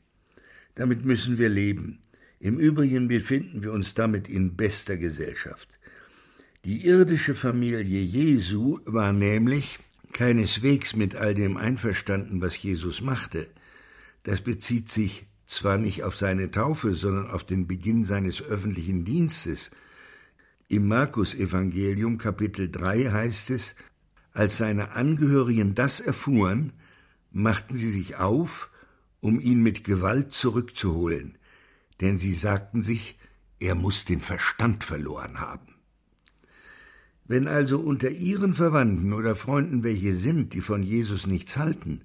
Damit 0.75 1.05
müssen 1.05 1.37
wir 1.37 1.49
leben. 1.49 1.99
Im 2.39 2.59
Übrigen 2.59 3.07
befinden 3.07 3.63
wir 3.63 3.71
uns 3.71 3.93
damit 3.93 4.27
in 4.27 4.55
bester 4.55 4.97
Gesellschaft. 4.97 5.79
Die 6.65 6.85
irdische 6.85 7.35
Familie 7.35 8.01
Jesu 8.01 8.79
war 8.85 9.13
nämlich 9.13 9.79
keineswegs 10.11 10.95
mit 10.95 11.15
all 11.15 11.33
dem 11.33 11.57
einverstanden, 11.57 12.41
was 12.41 12.61
Jesus 12.61 13.01
machte. 13.01 13.47
Das 14.23 14.41
bezieht 14.41 14.89
sich 14.89 15.25
zwar 15.45 15.77
nicht 15.77 16.03
auf 16.03 16.15
seine 16.15 16.51
Taufe, 16.51 16.93
sondern 16.93 17.31
auf 17.31 17.45
den 17.45 17.67
Beginn 17.67 18.03
seines 18.03 18.41
öffentlichen 18.41 19.05
Dienstes. 19.05 19.71
Im 20.67 20.87
Markus 20.87 21.35
Evangelium 21.35 22.17
Kapitel 22.17 22.69
3 22.69 23.11
heißt 23.11 23.49
es, 23.49 23.75
als 24.33 24.57
seine 24.57 24.91
Angehörigen 24.91 25.75
das 25.75 25.99
erfuhren, 25.99 26.73
machten 27.31 27.75
sie 27.75 27.91
sich 27.91 28.17
auf 28.17 28.69
um 29.21 29.39
ihn 29.39 29.61
mit 29.61 29.85
Gewalt 29.85 30.33
zurückzuholen, 30.33 31.37
denn 32.01 32.17
sie 32.17 32.33
sagten 32.33 32.81
sich, 32.83 33.17
er 33.59 33.73
muss 33.73 34.03
den 34.03 34.19
Verstand 34.19 34.83
verloren 34.83 35.39
haben. 35.39 35.75
Wenn 37.25 37.47
also 37.47 37.79
unter 37.79 38.09
ihren 38.09 38.53
Verwandten 38.53 39.13
oder 39.13 39.37
Freunden 39.37 39.83
welche 39.83 40.15
sind, 40.17 40.53
die 40.53 40.59
von 40.59 40.83
Jesus 40.83 41.25
nichts 41.25 41.55
halten, 41.55 42.01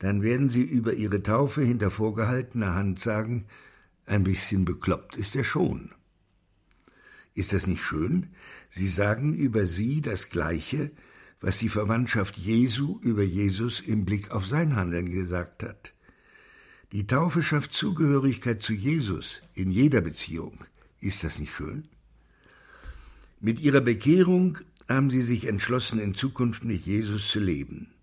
dann 0.00 0.22
werden 0.22 0.48
sie 0.48 0.62
über 0.62 0.94
ihre 0.94 1.22
Taufe 1.22 1.62
hinter 1.62 1.92
vorgehaltener 1.92 2.74
Hand 2.74 2.98
sagen, 2.98 3.44
ein 4.06 4.24
bisschen 4.24 4.64
bekloppt 4.64 5.16
ist 5.16 5.36
er 5.36 5.44
schon. 5.44 5.92
Ist 7.34 7.52
das 7.52 7.68
nicht 7.68 7.82
schön? 7.84 8.30
Sie 8.70 8.88
sagen 8.88 9.34
über 9.34 9.66
sie 9.66 10.00
das 10.00 10.30
Gleiche, 10.30 10.90
was 11.40 11.58
die 11.58 11.68
Verwandtschaft 11.68 12.36
Jesu 12.36 12.98
über 13.00 13.22
Jesus 13.22 13.80
im 13.80 14.04
Blick 14.04 14.30
auf 14.30 14.46
sein 14.46 14.76
Handeln 14.76 15.10
gesagt 15.10 15.62
hat. 15.62 15.92
Die 16.92 17.06
Taufe 17.06 17.42
schafft 17.42 17.72
Zugehörigkeit 17.72 18.62
zu 18.62 18.72
Jesus 18.72 19.42
in 19.54 19.70
jeder 19.70 20.00
Beziehung. 20.00 20.58
Ist 21.00 21.24
das 21.24 21.38
nicht 21.38 21.54
schön? 21.54 21.88
Mit 23.40 23.60
ihrer 23.60 23.80
Bekehrung 23.80 24.58
haben 24.88 25.08
sie 25.08 25.22
sich 25.22 25.46
entschlossen, 25.46 25.98
in 25.98 26.14
Zukunft 26.14 26.64
mit 26.64 26.84
Jesus 26.84 27.28
zu 27.28 27.40
leben, 27.40 27.94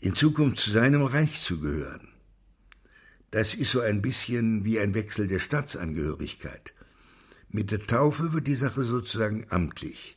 in 0.00 0.14
Zukunft 0.14 0.58
zu 0.58 0.70
seinem 0.70 1.02
Reich 1.02 1.42
zu 1.42 1.60
gehören. 1.60 2.08
Das 3.32 3.54
ist 3.54 3.72
so 3.72 3.80
ein 3.80 4.02
bisschen 4.02 4.64
wie 4.64 4.78
ein 4.78 4.94
Wechsel 4.94 5.26
der 5.26 5.40
Staatsangehörigkeit. 5.40 6.72
Mit 7.50 7.70
der 7.70 7.86
Taufe 7.86 8.32
wird 8.32 8.46
die 8.46 8.54
Sache 8.54 8.84
sozusagen 8.84 9.46
amtlich. 9.50 10.16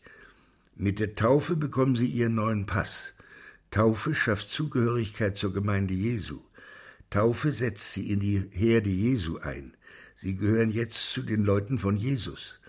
Mit 0.76 1.00
der 1.00 1.16
Taufe 1.16 1.56
bekommen 1.56 1.96
sie 1.96 2.08
ihren 2.08 2.36
neuen 2.36 2.66
Pass. 2.66 3.14
Taufe 3.72 4.14
schafft 4.14 4.50
Zugehörigkeit 4.50 5.38
zur 5.38 5.54
Gemeinde 5.54 5.94
Jesu. 5.94 6.42
Taufe 7.10 7.54
setzt 7.54 7.94
sie 7.94 8.12
in 8.12 8.20
die 8.20 8.44
Herde 8.52 8.90
Jesu 8.90 9.38
ein. 9.38 9.78
Sie 10.16 10.36
gehören 10.36 10.72
jetzt 10.72 11.12
zu 11.12 11.22
den 11.22 11.44
Leuten 11.44 11.78
von 11.78 11.96
Jesus. 11.96 12.60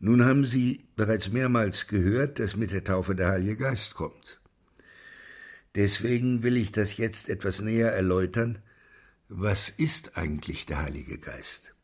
Nun 0.00 0.24
haben 0.24 0.44
Sie 0.44 0.88
bereits 0.96 1.30
mehrmals 1.30 1.86
gehört, 1.86 2.40
dass 2.40 2.56
mit 2.56 2.72
der 2.72 2.82
Taufe 2.82 3.14
der 3.14 3.28
Heilige 3.28 3.56
Geist 3.56 3.94
kommt. 3.94 4.40
Deswegen 5.76 6.42
will 6.42 6.56
ich 6.56 6.72
das 6.72 6.96
jetzt 6.96 7.28
etwas 7.28 7.60
näher 7.60 7.92
erläutern. 7.92 8.58
Was 9.28 9.68
ist 9.68 10.16
eigentlich 10.16 10.66
der 10.66 10.82
Heilige 10.82 11.18
Geist? 11.18 11.74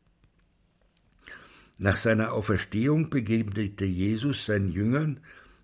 Nach 1.81 1.95
seiner 1.95 2.33
Auferstehung 2.33 3.09
begegnete 3.09 3.85
Jesus 3.85 4.45
seinen 4.45 4.69
Jüngern 4.69 5.21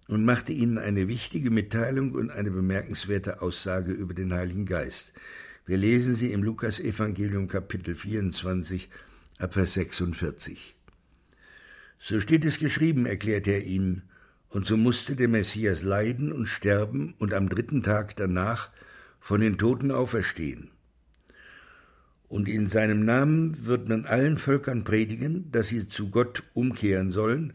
und 0.08 0.24
machte 0.24 0.54
ihnen 0.54 0.78
eine 0.78 1.10
wichtige 1.10 1.52
Mitteilung 1.52 2.14
und 2.14 2.32
eine 2.32 2.52
bemerkenswerte 2.52 3.42
Aussage 3.42 3.92
über 3.92 4.14
den 4.14 4.32
Heiligen 4.32 4.66
Geist. 4.66 5.12
Wir 5.66 5.76
lesen 5.76 6.16
sie 6.16 6.32
im 6.32 6.42
Lukas-Evangelium 6.42 7.50
Kapitel 7.50 7.96
24, 7.96 8.90
Abvers 9.40 9.74
46. 9.74 10.78
So 12.00 12.22
steht 12.22 12.46
es 12.46 12.60
geschrieben, 12.60 13.06
erklärte 13.06 13.52
er 13.52 13.66
ihnen, 13.66 14.04
und 14.48 14.66
so 14.66 14.78
musste 14.78 15.18
der 15.18 15.28
Messias 15.28 15.82
leiden 15.82 16.32
und 16.32 16.46
sterben 16.46 17.14
und 17.20 17.34
am 17.34 17.50
dritten 17.50 17.84
Tag 17.84 18.16
danach 18.16 18.72
von 19.20 19.42
den 19.42 19.58
Toten 19.58 19.92
auferstehen. 19.92 20.70
Und 22.28 22.50
in 22.50 22.68
seinem 22.68 23.06
Namen 23.06 23.66
wird 23.66 23.88
man 23.88 24.06
allen 24.06 24.38
Völkern 24.38 24.84
predigen, 24.84 25.52
dass 25.52 25.68
sie 25.68 25.88
zu 25.88 26.10
Gott 26.10 26.44
umkehren 26.54 27.12
sollen, 27.12 27.54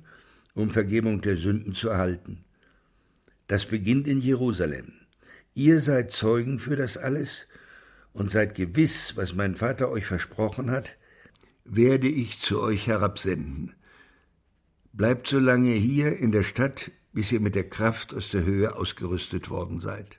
um 0.54 0.70
Vergebung 0.70 1.20
der 1.20 1.36
Sünden 1.36 1.74
zu 1.74 1.88
erhalten. 1.88 2.44
Das 3.48 3.66
beginnt 3.66 4.06
in 4.06 4.18
Jerusalem. 4.18 4.92
Ihr 5.54 5.80
seid 5.80 6.12
Zeugen 6.12 6.60
für 6.60 6.76
das 6.76 6.96
alles, 6.96 7.48
und 8.12 8.30
seid 8.30 8.54
gewiss, 8.54 9.16
was 9.16 9.34
mein 9.34 9.56
Vater 9.56 9.90
euch 9.90 10.06
versprochen 10.06 10.70
hat, 10.70 10.96
werde 11.64 12.08
ich 12.08 12.38
zu 12.38 12.60
euch 12.60 12.86
herabsenden. 12.86 13.74
Bleibt 14.92 15.28
so 15.28 15.38
lange 15.38 15.72
hier 15.72 16.16
in 16.16 16.32
der 16.32 16.42
Stadt, 16.42 16.90
bis 17.12 17.30
ihr 17.32 17.40
mit 17.40 17.54
der 17.54 17.68
Kraft 17.68 18.14
aus 18.14 18.30
der 18.30 18.44
Höhe 18.44 18.74
ausgerüstet 18.74 19.50
worden 19.50 19.80
seid. 19.80 20.18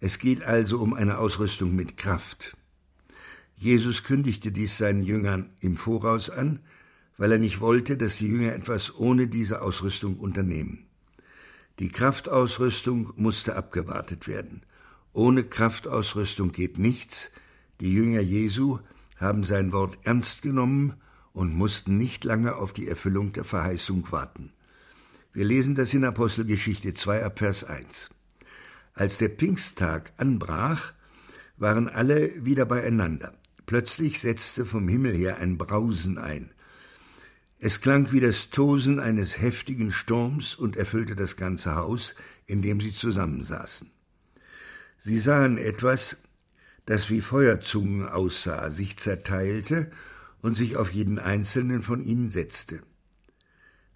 Es 0.00 0.18
geht 0.18 0.42
also 0.42 0.80
um 0.80 0.92
eine 0.92 1.18
Ausrüstung 1.18 1.74
mit 1.74 1.96
Kraft. 1.96 2.56
Jesus 3.56 4.02
kündigte 4.02 4.52
dies 4.52 4.78
seinen 4.78 5.02
Jüngern 5.02 5.50
im 5.60 5.76
Voraus 5.76 6.30
an, 6.30 6.60
weil 7.16 7.32
er 7.32 7.38
nicht 7.38 7.60
wollte, 7.60 7.96
dass 7.96 8.18
die 8.18 8.26
Jünger 8.28 8.54
etwas 8.54 8.96
ohne 8.98 9.28
diese 9.28 9.62
Ausrüstung 9.62 10.18
unternehmen. 10.18 10.86
Die 11.78 11.88
Kraftausrüstung 11.88 13.12
musste 13.16 13.56
abgewartet 13.56 14.28
werden, 14.28 14.62
Ohne 15.14 15.44
Kraftausrüstung 15.44 16.50
geht 16.50 16.76
nichts. 16.76 17.30
Die 17.80 17.92
Jünger 17.92 18.20
Jesu 18.20 18.80
haben 19.16 19.44
sein 19.44 19.72
Wort 19.72 19.96
ernst 20.02 20.42
genommen 20.42 20.94
und 21.32 21.54
mussten 21.54 21.96
nicht 21.96 22.24
lange 22.24 22.56
auf 22.56 22.72
die 22.72 22.88
Erfüllung 22.88 23.32
der 23.32 23.44
Verheißung 23.44 24.10
warten. 24.10 24.52
Wir 25.32 25.44
lesen 25.44 25.76
das 25.76 25.94
in 25.94 26.04
Apostelgeschichte 26.04 26.94
2 26.94 27.24
ab 27.24 27.38
Vers 27.38 27.62
1. 27.62 28.10
Als 28.94 29.18
der 29.18 29.30
Pfingsttag 29.30 30.12
anbrach, 30.16 30.92
waren 31.56 31.88
alle 31.88 32.44
wieder 32.44 32.66
beieinander. 32.66 33.34
Plötzlich 33.66 34.20
setzte 34.20 34.66
vom 34.66 34.88
Himmel 34.88 35.14
her 35.14 35.38
ein 35.38 35.56
Brausen 35.56 36.18
ein. 36.18 36.50
Es 37.58 37.80
klang 37.80 38.12
wie 38.12 38.20
das 38.20 38.50
Tosen 38.50 39.00
eines 39.00 39.40
heftigen 39.40 39.90
Sturms 39.90 40.54
und 40.54 40.76
erfüllte 40.76 41.16
das 41.16 41.36
ganze 41.36 41.74
Haus, 41.76 42.14
in 42.46 42.60
dem 42.60 42.80
sie 42.80 42.92
zusammensaßen. 42.92 43.90
Sie 44.98 45.18
sahen 45.18 45.56
etwas, 45.56 46.18
das 46.84 47.08
wie 47.08 47.22
Feuerzungen 47.22 48.06
aussah, 48.06 48.70
sich 48.70 48.98
zerteilte 48.98 49.90
und 50.42 50.54
sich 50.54 50.76
auf 50.76 50.92
jeden 50.92 51.18
einzelnen 51.18 51.82
von 51.82 52.02
ihnen 52.02 52.30
setzte. 52.30 52.82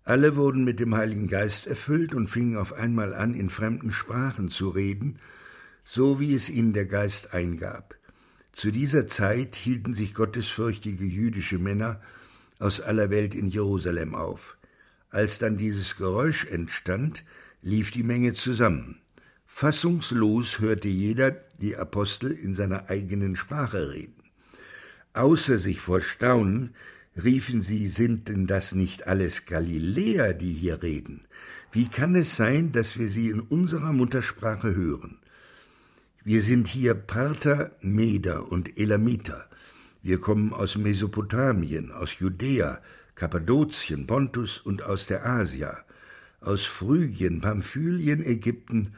Alle 0.05 0.37
wurden 0.37 0.65
mit 0.65 0.81
dem 0.81 0.95
Heiligen 0.95 1.29
Geist 1.29 1.67
erfüllt 1.67 2.15
und 2.15 2.29
fingen 2.29 2.57
auf 2.57 2.73
einmal 2.73 3.13
an, 3.13 3.35
in 3.35 3.51
fremden 3.51 3.91
Sprachen 3.91 4.49
zu 4.49 4.71
reden, 4.71 5.19
so 5.85 6.19
wie 6.21 6.33
es 6.33 6.49
ihnen 6.49 6.73
der 6.73 6.87
Geist 6.87 7.35
eingab. 7.35 7.98
Zu 8.59 8.73
dieser 8.73 9.07
Zeit 9.07 9.55
hielten 9.55 9.95
sich 9.95 10.15
gottesfürchtige 10.15 11.05
jüdische 11.05 11.61
Männer 11.61 12.01
aus 12.59 12.81
aller 12.81 13.09
Welt 13.09 13.37
in 13.37 13.47
Jerusalem 13.47 14.17
auf. 14.17 14.57
Als 15.11 15.39
dann 15.39 15.59
dieses 15.59 15.97
Geräusch 15.97 16.45
entstand, 16.45 17.23
lief 17.63 17.93
die 17.93 18.03
Menge 18.03 18.33
zusammen. 18.33 18.99
Fassungslos 19.47 20.59
hörte 20.59 20.89
jeder 20.89 21.37
die 21.61 21.77
Apostel 21.77 22.33
in 22.33 22.57
seiner 22.57 22.91
eigenen 22.91 23.37
Sprache 23.37 23.93
reden. 23.93 24.25
Außer 25.13 25.57
sich 25.57 25.79
vor 25.79 26.01
Staunen 26.01 26.75
riefen 27.15 27.63
sie, 27.63 27.87
sind 27.87 28.27
denn 28.27 28.49
das 28.49 28.75
nicht 28.75 29.07
alles 29.07 29.47
Galiläer, 29.47 30.35
die 30.35 30.53
hier 30.53 30.83
reden? 30.83 31.29
Wie 31.71 31.87
kann 31.87 32.17
es 32.17 32.35
sein, 32.35 32.73
dass 32.73 32.99
wir 32.99 33.09
sie 33.09 33.29
in 33.29 33.39
unserer 33.39 33.93
Muttersprache 33.93 34.75
hören? 34.75 35.21
Wir 36.29 36.43
sind 36.43 36.69
hier 36.69 36.93
Parther, 36.93 37.71
Meder 37.81 38.53
und 38.53 38.79
Elamiter. 38.79 39.49
Wir 40.03 40.21
kommen 40.21 40.53
aus 40.53 40.77
Mesopotamien, 40.77 41.91
aus 41.91 42.19
Judäa, 42.19 42.83
Kappadokien, 43.15 44.07
Pontus 44.07 44.59
und 44.59 44.83
aus 44.83 45.07
der 45.07 45.25
Asia, 45.25 45.87
aus 46.43 46.67
Phrygien, 46.67 47.41
Pamphylien, 47.41 48.23
Ägypten 48.23 48.93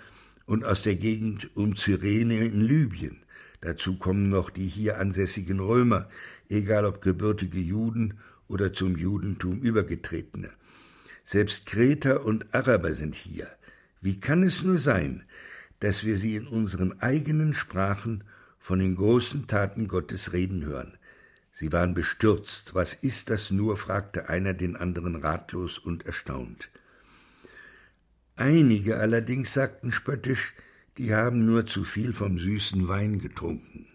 und 0.45 0.64
aus 0.64 0.83
der 0.83 0.97
Gegend 0.97 1.57
um 1.57 1.77
Cyrene 1.77 2.47
in 2.47 2.62
Libyen. 2.62 3.23
Dazu 3.61 3.97
kommen 3.97 4.29
noch 4.29 4.51
die 4.51 4.66
hier 4.66 4.99
ansässigen 4.99 5.61
Römer, 5.61 6.09
egal 6.49 6.85
ob 6.85 7.01
gebürtige 7.01 7.61
Juden 7.61 8.14
oder 8.49 8.73
zum 8.73 8.97
Judentum 8.97 9.61
übergetretene. 9.61 10.51
Selbst 11.23 11.64
Kreter 11.66 12.25
und 12.25 12.53
Araber 12.53 12.93
sind 12.93 13.14
hier. 13.14 13.47
Wie 14.01 14.19
kann 14.19 14.43
es 14.43 14.64
nur 14.64 14.79
sein, 14.79 15.23
dass 15.81 16.05
wir 16.05 16.16
sie 16.16 16.37
in 16.37 16.47
unseren 16.47 17.01
eigenen 17.01 17.53
Sprachen 17.53 18.25
von 18.59 18.79
den 18.79 18.95
großen 18.95 19.47
Taten 19.47 19.88
Gottes 19.88 20.33
reden 20.33 20.64
hören. 20.64 20.97
Sie 21.53 21.73
waren 21.73 21.95
bestürzt. 21.95 22.75
Was 22.75 22.95
ist 22.95 23.31
das 23.31 23.51
nur? 23.51 23.77
fragte 23.77 24.29
einer 24.29 24.55
den 24.55 24.77
anderen 24.77 25.16
ratlos 25.16 25.79
und 25.79 26.07
erstaunt. 26.07 26.71
Einige 28.37 28.99
allerdings 28.99 29.53
sagten 29.53 29.93
spöttisch, 29.93 30.55
die 30.97 31.14
haben 31.14 31.45
nur 31.45 31.66
zu 31.66 31.85
viel 31.85 32.12
vom 32.12 32.38
süßen 32.38 32.88
Wein 32.88 33.19
getrunken. 33.19 33.87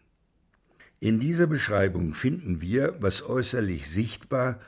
In 0.99 1.19
dieser 1.19 1.47
Beschreibung 1.47 2.13
finden 2.13 2.61
wir, 2.61 2.95
was 2.99 3.21
äußerlich 3.21 3.89
sichtbar 3.89 4.59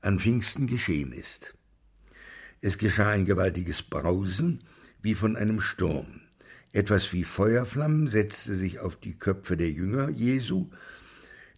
an 0.00 0.18
Pfingsten 0.18 0.66
geschehen 0.66 1.12
ist. 1.12 1.54
Es 2.60 2.78
geschah 2.78 3.10
ein 3.10 3.24
gewaltiges 3.24 3.82
Brausen 3.82 4.62
wie 5.02 5.14
von 5.14 5.36
einem 5.36 5.60
Sturm. 5.60 6.19
Etwas 6.72 7.12
wie 7.12 7.24
Feuerflammen 7.24 8.06
setzte 8.06 8.54
sich 8.54 8.78
auf 8.78 8.96
die 8.96 9.18
Köpfe 9.18 9.56
der 9.56 9.70
Jünger 9.70 10.08
Jesu, 10.08 10.70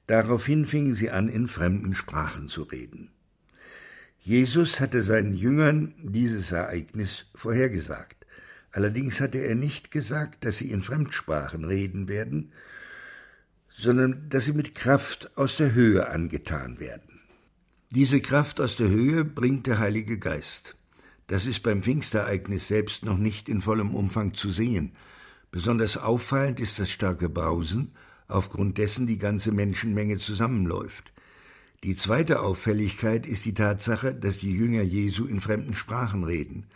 daraufhin 0.07 0.65
fingen 0.65 0.95
sie 0.95 1.11
an, 1.11 1.29
in 1.29 1.49
fremden 1.49 1.95
Sprachen 1.95 2.49
zu 2.49 2.63
reden. 2.63 3.11
Jesus 4.21 4.81
hatte 4.81 5.03
seinen 5.03 5.35
Jüngern 5.35 5.95
dieses 6.03 6.53
Ereignis 6.53 7.27
vorhergesagt. 7.35 8.25
Allerdings 8.71 9.21
hatte 9.21 9.39
er 9.39 9.55
nicht 9.55 9.91
gesagt, 9.91 10.45
dass 10.45 10.59
sie 10.59 10.71
in 10.71 10.83
Fremdsprachen 10.83 11.65
reden 11.65 12.09
werden, 12.09 12.53
sondern 13.69 14.29
dass 14.29 14.47
sie 14.47 14.53
mit 14.53 14.75
Kraft 14.75 15.37
aus 15.37 15.57
der 15.57 15.75
Höhe 15.75 16.09
angetan 16.09 16.79
werden. 16.79 17.21
Diese 17.91 18.21
Kraft 18.21 18.61
aus 18.61 18.77
der 18.77 18.89
Höhe 18.89 19.25
bringt 19.25 19.67
der 19.67 19.79
Heilige 19.79 20.19
Geist. 20.19 20.77
Das 21.27 21.47
ist 21.47 21.63
beim 21.63 21.83
Pfingstereignis 21.83 22.69
selbst 22.69 23.05
noch 23.05 23.19
nicht 23.19 23.49
in 23.49 23.61
vollem 23.61 23.95
Umfang 23.95 24.35
zu 24.35 24.51
sehen. 24.51 24.93
Besonders 25.51 25.97
auffallend 25.97 26.61
ist 26.61 26.79
das 26.79 26.91
starke 26.91 27.29
Brausen, 27.29 27.93
aufgrund 28.29 28.79
dessen 28.79 29.07
die 29.07 29.19
ganze 29.19 29.53
Menschenmenge 29.53 30.19
zusammenläuft. 30.19 31.13
Die 31.85 31.97
zweite 31.97 32.41
Auffälligkeit 32.41 33.27
ist 33.27 33.45
die 33.45 33.55
Tatsache, 33.55 34.15
dass 34.15 34.39
die 34.39 34.53
Jünger 34.53 34.83
Jesu 34.83 35.27
in 35.27 35.41
fremden 35.41 35.75
Sprachen 35.75 36.23
reden. 36.23 36.67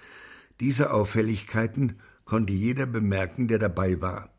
Diese 0.59 0.93
Auffälligkeiten 0.93 2.01
konnte 2.25 2.53
jeder 2.53 2.87
bemerken, 2.87 3.47
der 3.47 3.59
dabei 3.59 4.01
war. 4.01 4.31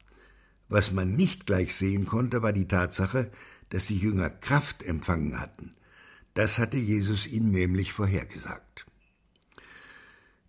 Was 0.67 0.91
man 0.91 1.15
nicht 1.15 1.45
gleich 1.45 1.73
sehen 1.75 2.05
konnte, 2.05 2.41
war 2.41 2.51
die 2.51 2.67
Tatsache, 2.67 3.31
dass 3.69 3.87
die 3.87 3.97
Jünger 3.97 4.29
Kraft 4.29 4.83
empfangen 4.83 5.39
hatten. 5.39 5.73
Das 6.33 6.59
hatte 6.59 6.77
Jesus 6.77 7.27
ihnen 7.27 7.51
nämlich 7.51 7.93
vorhergesagt. 7.93 8.86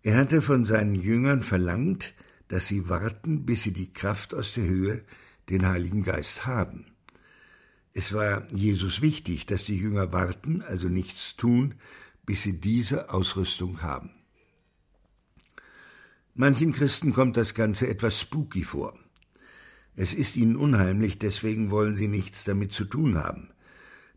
Er 0.01 0.17
hatte 0.17 0.41
von 0.41 0.63
seinen 0.63 0.95
Jüngern 0.95 1.41
verlangt, 1.41 2.13
dass 2.47 2.67
sie 2.67 2.87
warten, 2.87 3.45
bis 3.45 3.63
sie 3.63 3.73
die 3.73 3.91
Kraft 3.91 4.33
aus 4.33 4.53
der 4.53 4.65
Höhe, 4.65 5.03
den 5.49 5.65
Heiligen 5.67 6.03
Geist 6.03 6.45
haben. 6.45 6.85
Es 7.93 8.13
war 8.13 8.47
Jesus 8.51 9.01
wichtig, 9.01 9.45
dass 9.45 9.65
die 9.65 9.77
Jünger 9.77 10.13
warten, 10.13 10.61
also 10.61 10.87
nichts 10.87 11.35
tun, 11.35 11.75
bis 12.25 12.43
sie 12.43 12.59
diese 12.59 13.09
Ausrüstung 13.09 13.81
haben. 13.81 14.11
Manchen 16.33 16.71
Christen 16.71 17.11
kommt 17.11 17.35
das 17.35 17.53
Ganze 17.53 17.87
etwas 17.87 18.19
spooky 18.21 18.63
vor. 18.63 18.97
Es 19.95 20.13
ist 20.13 20.37
ihnen 20.37 20.55
unheimlich, 20.55 21.19
deswegen 21.19 21.71
wollen 21.71 21.97
sie 21.97 22.07
nichts 22.07 22.45
damit 22.45 22.71
zu 22.71 22.85
tun 22.85 23.17
haben. 23.17 23.49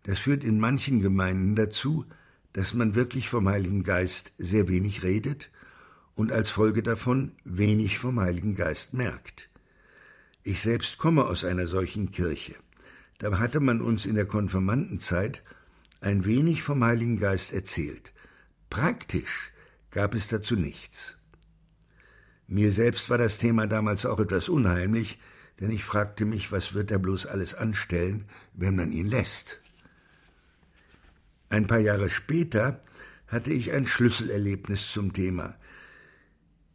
Das 0.05 0.21
führt 0.21 0.45
in 0.45 0.61
manchen 0.61 1.01
Gemeinden 1.01 1.57
dazu, 1.57 2.05
dass 2.53 2.75
man 2.75 2.95
wirklich 2.95 3.29
vom 3.29 3.49
Heiligen 3.49 3.83
Geist 3.83 4.33
sehr 4.39 4.69
wenig 4.69 5.03
redet 5.03 5.51
und 6.15 6.33
als 6.33 6.51
Folge 6.51 6.83
davon 6.83 7.33
wenig 7.45 7.99
vom 7.99 8.21
Heiligen 8.21 8.55
Geist 8.55 8.95
merkt. 8.95 9.49
Ich 10.43 10.61
selbst 10.61 10.99
komme 10.99 11.25
aus 11.25 11.45
einer 11.45 11.67
solchen 11.67 12.11
Kirche. 12.11 12.55
Da 13.19 13.39
hatte 13.39 13.61
man 13.61 13.81
uns 13.81 14.07
in 14.07 14.17
der 14.17 14.27
Konfirmandenzeit 14.27 15.43
ein 16.01 16.25
wenig 16.25 16.63
vom 16.63 16.83
Heiligen 16.83 17.19
Geist 17.19 17.53
erzählt. 17.53 18.13
Praktisch 18.69 19.53
gab 19.91 20.15
es 20.15 20.29
dazu 20.29 20.57
nichts. 20.57 21.17
Mir 22.49 22.73
selbst 22.73 23.09
war 23.09 23.19
das 23.19 23.39
Thema 23.39 23.67
damals 23.67 24.05
auch 24.05 24.19
etwas 24.19 24.49
unheimlich, 24.49 25.19
denn 25.61 25.71
ich 25.71 25.85
fragte 25.85 26.25
mich, 26.25 26.51
was 26.51 26.75
wird 26.75 26.91
er 26.91 26.99
bloß 26.99 27.27
alles 27.27 27.55
anstellen, 27.55 28.25
wenn 28.53 28.75
man 28.75 28.91
ihn 28.91 29.07
lässt. 29.07 29.61
Ein 31.49 31.67
paar 31.67 31.79
Jahre 31.79 32.09
später 32.09 32.83
hatte 33.29 33.53
ich 33.53 33.73
ein 33.73 33.87
Schlüsselerlebnis 33.87 34.91
zum 34.91 35.13
Thema. 35.13 35.55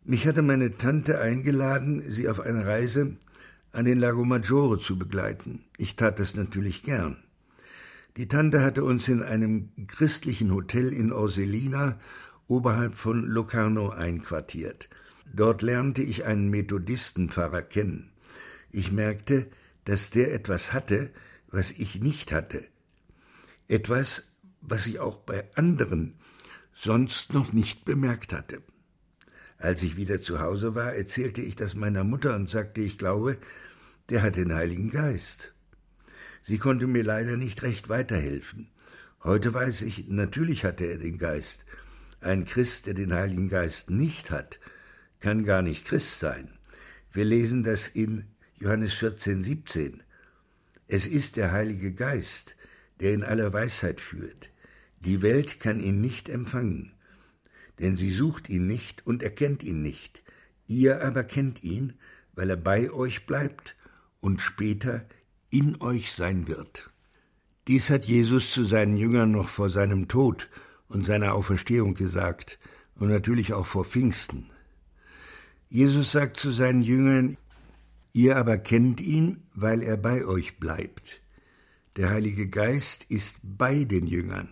Mich 0.09 0.25
hatte 0.25 0.41
meine 0.41 0.77
Tante 0.77 1.19
eingeladen, 1.19 2.01
sie 2.07 2.29
auf 2.29 2.39
eine 2.39 2.65
Reise 2.65 3.17
an 3.73 3.83
den 3.83 3.99
Lago 3.99 4.23
Maggiore 4.23 4.79
zu 4.79 4.97
begleiten. 4.97 5.65
Ich 5.77 5.97
tat 5.97 6.19
das 6.19 6.33
natürlich 6.33 6.81
gern. 6.83 7.17
Die 8.15 8.29
Tante 8.29 8.61
hatte 8.61 8.85
uns 8.85 9.09
in 9.09 9.21
einem 9.21 9.67
christlichen 9.87 10.53
Hotel 10.53 10.93
in 10.93 11.11
Orselina 11.11 11.99
oberhalb 12.47 12.95
von 12.95 13.25
Locarno 13.25 13.89
einquartiert. 13.89 14.87
Dort 15.33 15.61
lernte 15.61 16.03
ich 16.03 16.23
einen 16.23 16.49
Methodistenpfarrer 16.49 17.63
kennen. 17.63 18.09
Ich 18.71 18.93
merkte, 18.93 19.47
dass 19.83 20.09
der 20.09 20.33
etwas 20.33 20.71
hatte, 20.71 21.09
was 21.51 21.71
ich 21.71 21.99
nicht 21.99 22.31
hatte. 22.31 22.63
Etwas, 23.67 24.23
was 24.61 24.87
ich 24.87 24.99
auch 24.99 25.17
bei 25.17 25.43
anderen 25.55 26.13
sonst 26.71 27.33
noch 27.33 27.51
nicht 27.51 27.83
bemerkt 27.83 28.31
hatte. 28.31 28.61
Als 29.57 29.81
ich 29.81 29.97
wieder 29.97 30.21
zu 30.21 30.39
Hause 30.39 30.75
war, 30.75 30.93
erzählte 30.93 31.41
ich 31.41 31.55
das 31.55 31.75
meiner 31.75 32.03
Mutter 32.03 32.35
und 32.35 32.49
sagte, 32.49 32.81
ich 32.81 32.97
glaube, 32.97 33.37
der 34.09 34.21
hat 34.21 34.35
den 34.35 34.53
Heiligen 34.53 34.91
Geist. 34.91 35.53
Sie 36.43 36.59
konnte 36.59 36.87
mir 36.87 37.03
leider 37.03 37.37
nicht 37.37 37.63
recht 37.63 37.89
weiterhelfen. 37.89 38.69
Heute 39.23 39.53
weiß 39.53 39.81
ich, 39.81 40.07
natürlich 40.07 40.63
hatte 40.63 40.85
er 40.85 40.97
den 40.97 41.17
Geist. 41.17 41.65
Ein 42.21 42.45
Christ, 42.45 42.85
der 42.85 42.93
den 42.93 43.13
Heiligen 43.13 43.49
Geist 43.49 43.89
nicht 43.89 44.31
hat, 44.31 44.59
kann 45.19 45.43
gar 45.43 45.61
nicht 45.61 45.85
Christ 45.85 46.19
sein. 46.19 46.49
Wir 47.11 47.25
lesen 47.25 47.63
das 47.63 47.87
in 47.87 48.25
Johannes 48.59 48.93
14, 48.93 49.43
17. 49.43 50.03
Es 50.87 51.05
ist 51.05 51.35
der 51.35 51.51
Heilige 51.51 51.91
Geist, 51.91 52.55
der 52.99 53.13
in 53.13 53.23
aller 53.23 53.51
Weisheit 53.53 53.99
führt. 53.99 54.51
Die 55.01 55.21
Welt 55.21 55.59
kann 55.59 55.79
ihn 55.79 55.99
nicht 55.99 56.29
empfangen, 56.29 56.93
denn 57.79 57.95
sie 57.95 58.11
sucht 58.11 58.49
ihn 58.49 58.67
nicht 58.67 59.05
und 59.05 59.23
erkennt 59.23 59.63
ihn 59.63 59.81
nicht. 59.81 60.23
Ihr 60.67 61.03
aber 61.03 61.23
kennt 61.23 61.63
ihn, 61.63 61.93
weil 62.33 62.49
er 62.49 62.57
bei 62.57 62.91
euch 62.91 63.25
bleibt 63.25 63.75
und 64.19 64.41
später 64.41 65.05
in 65.49 65.81
euch 65.81 66.11
sein 66.11 66.47
wird. 66.47 66.89
Dies 67.67 67.89
hat 67.89 68.05
Jesus 68.05 68.51
zu 68.51 68.63
seinen 68.63 68.97
Jüngern 68.97 69.31
noch 69.31 69.49
vor 69.49 69.69
seinem 69.69 70.07
Tod 70.07 70.49
und 70.87 71.05
seiner 71.05 71.33
Auferstehung 71.33 71.93
gesagt 71.93 72.59
und 72.95 73.09
natürlich 73.09 73.53
auch 73.53 73.65
vor 73.65 73.85
Pfingsten. 73.85 74.49
Jesus 75.69 76.13
sagt 76.13 76.37
zu 76.37 76.51
seinen 76.51 76.81
Jüngern, 76.81 77.37
ihr 78.13 78.37
aber 78.37 78.57
kennt 78.57 79.01
ihn, 79.01 79.43
weil 79.53 79.81
er 79.81 79.97
bei 79.97 80.25
euch 80.25 80.59
bleibt. 80.59 81.21
Der 81.97 82.09
Heilige 82.09 82.47
Geist 82.47 83.05
ist 83.09 83.39
bei 83.43 83.83
den 83.83 84.07
Jüngern. 84.07 84.49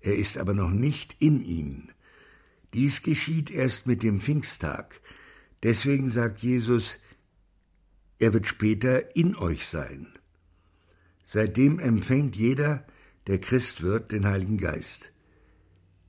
Er 0.00 0.16
ist 0.16 0.38
aber 0.38 0.54
noch 0.54 0.70
nicht 0.70 1.16
in 1.20 1.42
ihnen. 1.42 1.92
Dies 2.76 3.00
geschieht 3.00 3.50
erst 3.50 3.86
mit 3.86 4.02
dem 4.02 4.20
Pfingsttag. 4.20 5.00
Deswegen 5.62 6.10
sagt 6.10 6.42
Jesus, 6.42 6.98
er 8.18 8.34
wird 8.34 8.46
später 8.46 9.16
in 9.16 9.34
euch 9.34 9.64
sein. 9.64 10.08
Seitdem 11.24 11.78
empfängt 11.78 12.36
jeder, 12.36 12.86
der 13.28 13.40
Christ 13.40 13.80
wird, 13.80 14.12
den 14.12 14.26
Heiligen 14.26 14.58
Geist. 14.58 15.14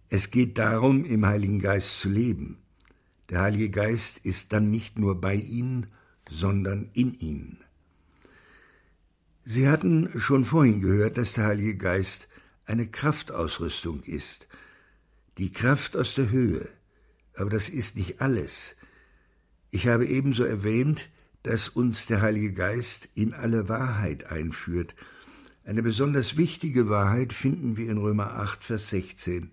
Es 0.10 0.30
geht 0.30 0.58
darum, 0.58 1.06
im 1.06 1.26
Heiligen 1.26 1.60
Geist 1.60 2.02
zu 2.02 2.10
leben. 2.10 2.58
Der 3.30 3.44
Heilige 3.44 3.70
Geist 3.70 4.18
ist 4.26 4.52
dann 4.52 4.70
nicht 4.70 5.00
nur 5.00 5.22
bei 5.22 5.36
ihnen, 5.36 5.88
sondern 6.30 6.90
in 6.92 7.18
ihnen. 7.18 7.64
Sie 9.46 9.70
hatten 9.70 10.10
schon 10.20 10.44
vorhin 10.44 10.82
gehört, 10.82 11.18
dass 11.18 11.32
der 11.32 11.46
Heilige 11.46 11.78
Geist 11.78 12.28
eine 12.66 12.88
Kraftausrüstung 12.88 14.04
ist, 14.04 14.50
die 15.38 15.52
Kraft 15.52 15.96
aus 15.96 16.16
der 16.16 16.30
Höhe. 16.30 16.68
Aber 17.36 17.50
das 17.50 17.70
ist 17.70 17.96
nicht 17.96 18.22
alles. 18.22 18.76
Ich 19.70 19.88
habe 19.88 20.06
ebenso 20.08 20.44
erwähnt, 20.44 21.10
dass 21.44 21.70
uns 21.70 22.06
der 22.06 22.22
Heilige 22.22 22.54
Geist 22.54 23.10
in 23.16 23.34
alle 23.34 23.70
Wahrheit 23.70 24.32
einführt. 24.32 24.96
Eine 25.64 25.84
besonders 25.84 26.38
wichtige 26.38 26.90
Wahrheit 26.90 27.34
finden 27.34 27.78
wir 27.78 27.90
in 27.90 27.98
Römer 27.98 28.34
8, 28.36 28.64
Vers 28.64 28.90
16 28.90 29.52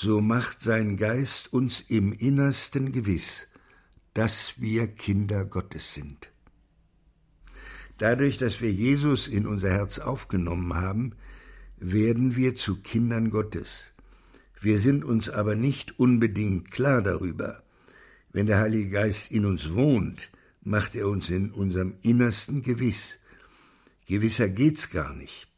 so 0.00 0.20
macht 0.20 0.60
sein 0.60 0.96
Geist 0.96 1.52
uns 1.52 1.80
im 1.80 2.12
Innersten 2.12 2.92
gewiss, 2.92 3.48
dass 4.14 4.54
wir 4.60 4.86
Kinder 4.86 5.44
Gottes 5.44 5.92
sind. 5.92 6.30
Dadurch, 7.96 8.38
dass 8.38 8.60
wir 8.60 8.70
Jesus 8.70 9.26
in 9.26 9.44
unser 9.44 9.70
Herz 9.70 9.98
aufgenommen 9.98 10.74
haben, 10.74 11.14
werden 11.78 12.36
wir 12.36 12.54
zu 12.54 12.80
Kindern 12.80 13.30
Gottes. 13.30 13.92
Wir 14.60 14.78
sind 14.78 15.04
uns 15.04 15.30
aber 15.30 15.54
nicht 15.54 15.98
unbedingt 15.98 16.70
klar 16.70 17.02
darüber. 17.02 17.62
Wenn 18.32 18.46
der 18.46 18.58
Heilige 18.58 18.90
Geist 18.90 19.30
in 19.30 19.44
uns 19.44 19.74
wohnt, 19.74 20.30
macht 20.62 20.94
er 20.96 21.08
uns 21.08 21.30
in 21.30 21.52
unserem 21.52 21.94
Innersten 22.02 22.62
gewiss. 22.62 23.18
Gewisser 24.06 24.48
geht's 24.48 24.90
gar 24.90 25.14
nicht. 25.14 25.48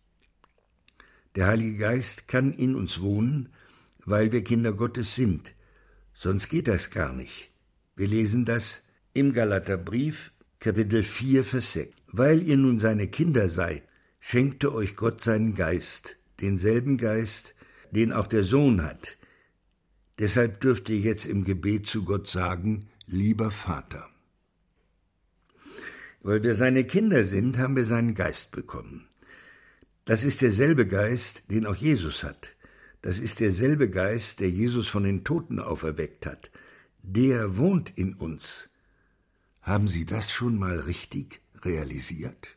Der 1.34 1.46
Heilige 1.46 1.78
Geist 1.78 2.28
kann 2.28 2.52
in 2.52 2.74
uns 2.74 3.00
wohnen, 3.00 3.50
weil 4.04 4.32
wir 4.32 4.44
Kinder 4.44 4.72
Gottes 4.72 5.14
sind. 5.14 5.54
Sonst 6.12 6.48
geht 6.48 6.68
das 6.68 6.90
gar 6.90 7.12
nicht. 7.12 7.50
Wir 7.96 8.08
lesen 8.08 8.44
das 8.44 8.82
im 9.14 9.32
Galaterbrief, 9.32 10.32
Kapitel 10.58 11.02
4, 11.02 11.44
Vers 11.44 11.72
6. 11.72 11.96
Weil 12.08 12.42
ihr 12.42 12.56
nun 12.56 12.78
seine 12.78 13.08
Kinder 13.08 13.48
seid, 13.48 13.82
schenkte 14.18 14.74
euch 14.74 14.96
Gott 14.96 15.20
seinen 15.20 15.54
Geist, 15.54 16.16
denselben 16.40 16.98
Geist, 16.98 17.54
den 17.90 18.12
auch 18.12 18.26
der 18.26 18.42
Sohn 18.42 18.82
hat. 18.82 19.16
Deshalb 20.18 20.60
dürft 20.60 20.88
ihr 20.88 20.98
jetzt 20.98 21.26
im 21.26 21.44
Gebet 21.44 21.86
zu 21.86 22.04
Gott 22.04 22.28
sagen, 22.28 22.88
lieber 23.06 23.50
Vater. 23.50 24.08
Weil 26.22 26.42
wir 26.42 26.54
seine 26.54 26.84
Kinder 26.84 27.24
sind, 27.24 27.56
haben 27.56 27.76
wir 27.76 27.84
seinen 27.84 28.14
Geist 28.14 28.52
bekommen. 28.52 29.08
Das 30.04 30.24
ist 30.24 30.42
derselbe 30.42 30.86
Geist, 30.86 31.50
den 31.50 31.66
auch 31.66 31.74
Jesus 31.74 32.24
hat. 32.24 32.52
Das 33.02 33.18
ist 33.18 33.40
derselbe 33.40 33.88
Geist, 33.88 34.40
der 34.40 34.50
Jesus 34.50 34.88
von 34.88 35.04
den 35.04 35.24
Toten 35.24 35.58
auferweckt 35.58 36.26
hat. 36.26 36.50
Der 37.02 37.56
wohnt 37.56 37.96
in 37.96 38.14
uns. 38.14 38.68
Haben 39.62 39.88
Sie 39.88 40.04
das 40.04 40.30
schon 40.30 40.58
mal 40.58 40.80
richtig 40.80 41.40
realisiert? 41.62 42.56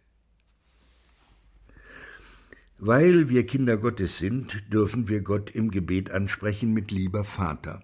Weil 2.78 3.30
wir 3.30 3.46
Kinder 3.46 3.78
Gottes 3.78 4.18
sind, 4.18 4.64
dürfen 4.74 5.08
wir 5.08 5.22
Gott 5.22 5.52
im 5.52 5.72
Gebet 5.72 6.12
ansprechen 6.12 6.74
mit 6.74 6.92
lieber 6.92 7.24
Vater. 7.24 7.84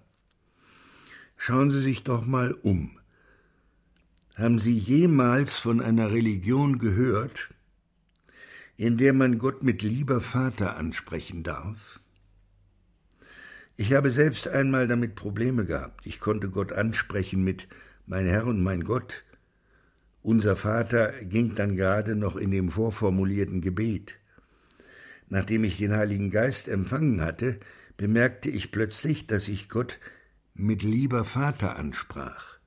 Schauen 1.37 1.71
Sie 1.71 1.81
sich 1.81 2.03
doch 2.03 2.25
mal 2.25 2.53
um. 2.53 2.99
Haben 4.35 4.59
Sie 4.59 4.77
jemals 4.77 5.57
von 5.57 5.81
einer 5.81 6.11
Religion 6.11 6.79
gehört, 6.79 7.49
in 8.77 8.97
der 8.97 9.13
man 9.13 9.37
Gott 9.37 9.63
mit 9.63 9.81
lieber 9.81 10.21
Vater 10.21 10.77
ansprechen 10.77 11.43
darf? 11.43 11.99
Ich 13.75 13.93
habe 13.93 14.09
selbst 14.09 14.49
einmal 14.49 14.89
damit 14.89 15.15
Probleme 15.15 15.63
gehabt. 15.63 16.05
Ich 16.05 16.19
konnte 16.19 16.49
Gott 16.49 16.73
ansprechen 16.73 17.43
mit 17.43 17.69
Mein 18.05 18.25
Herr 18.25 18.45
und 18.45 18.61
mein 18.61 18.83
Gott. 18.83 19.23
Unser 20.21 20.57
Vater 20.57 21.13
ging 21.23 21.55
dann 21.55 21.77
gerade 21.77 22.17
noch 22.17 22.35
in 22.35 22.51
dem 22.51 22.69
vorformulierten 22.69 23.61
Gebet. 23.61 24.15
Nachdem 25.29 25.63
ich 25.63 25.77
den 25.77 25.93
Heiligen 25.93 26.31
Geist 26.31 26.67
empfangen 26.67 27.21
hatte, 27.21 27.59
bemerkte 27.97 28.49
ich 28.49 28.71
plötzlich, 28.71 29.27
dass 29.27 29.47
ich 29.47 29.69
Gott 29.69 29.99
mit 30.53 30.83
lieber 30.83 31.23
Vater 31.23 31.77
ansprach. 31.77 32.57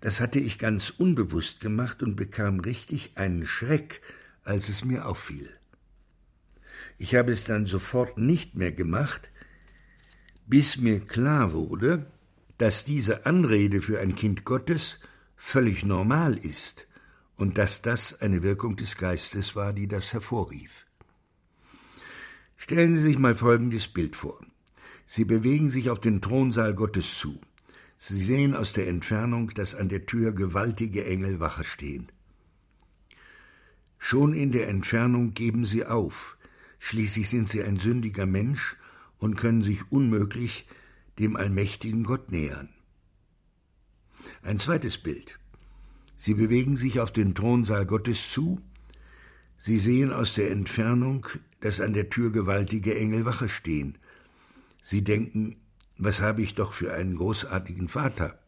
Das 0.00 0.20
hatte 0.20 0.38
ich 0.38 0.58
ganz 0.58 0.90
unbewusst 0.90 1.60
gemacht 1.60 2.02
und 2.02 2.14
bekam 2.14 2.60
richtig 2.60 3.12
einen 3.16 3.46
Schreck, 3.46 4.02
als 4.44 4.68
es 4.68 4.84
mir 4.84 5.06
auffiel. 5.06 5.48
Ich 6.98 7.14
habe 7.14 7.32
es 7.32 7.44
dann 7.44 7.66
sofort 7.66 8.18
nicht 8.18 8.54
mehr 8.54 8.72
gemacht, 8.72 9.30
bis 10.46 10.76
mir 10.76 11.00
klar 11.00 11.52
wurde, 11.52 12.06
dass 12.58 12.84
diese 12.84 13.26
Anrede 13.26 13.80
für 13.80 13.98
ein 13.98 14.14
Kind 14.14 14.44
Gottes 14.44 15.00
völlig 15.36 15.84
normal 15.84 16.36
ist 16.36 16.86
und 17.36 17.58
dass 17.58 17.82
das 17.82 18.20
eine 18.20 18.42
Wirkung 18.42 18.76
des 18.76 18.96
Geistes 18.96 19.56
war, 19.56 19.72
die 19.72 19.88
das 19.88 20.12
hervorrief. 20.12 20.83
Stellen 22.64 22.96
Sie 22.96 23.02
sich 23.02 23.18
mal 23.18 23.34
folgendes 23.34 23.88
Bild 23.88 24.16
vor. 24.16 24.40
Sie 25.04 25.26
bewegen 25.26 25.68
sich 25.68 25.90
auf 25.90 26.00
den 26.00 26.22
Thronsaal 26.22 26.72
Gottes 26.72 27.18
zu. 27.18 27.38
Sie 27.98 28.18
sehen 28.18 28.56
aus 28.56 28.72
der 28.72 28.88
Entfernung, 28.88 29.50
dass 29.50 29.74
an 29.74 29.90
der 29.90 30.06
Tür 30.06 30.32
gewaltige 30.32 31.04
Engel 31.04 31.40
Wache 31.40 31.62
stehen. 31.62 32.10
Schon 33.98 34.32
in 34.32 34.50
der 34.50 34.68
Entfernung 34.68 35.34
geben 35.34 35.66
sie 35.66 35.84
auf. 35.84 36.38
Schließlich 36.78 37.28
sind 37.28 37.50
sie 37.50 37.62
ein 37.62 37.76
sündiger 37.76 38.24
Mensch 38.24 38.78
und 39.18 39.36
können 39.36 39.62
sich 39.62 39.92
unmöglich 39.92 40.66
dem 41.18 41.36
allmächtigen 41.36 42.02
Gott 42.02 42.32
nähern. 42.32 42.70
Ein 44.40 44.56
zweites 44.56 44.96
Bild. 44.96 45.38
Sie 46.16 46.32
bewegen 46.32 46.76
sich 46.76 46.98
auf 47.00 47.12
den 47.12 47.34
Thronsaal 47.34 47.84
Gottes 47.84 48.30
zu, 48.30 48.62
sie 49.64 49.78
sehen 49.78 50.12
aus 50.12 50.34
der 50.34 50.50
Entfernung, 50.50 51.26
dass 51.60 51.80
an 51.80 51.94
der 51.94 52.10
Tür 52.10 52.30
gewaltige 52.30 52.94
Engel 52.98 53.24
Wache 53.24 53.48
stehen. 53.48 53.96
Sie 54.82 55.02
denken, 55.02 55.56
was 55.96 56.20
habe 56.20 56.42
ich 56.42 56.54
doch 56.54 56.74
für 56.74 56.92
einen 56.92 57.16
großartigen 57.16 57.88
Vater. 57.88 58.38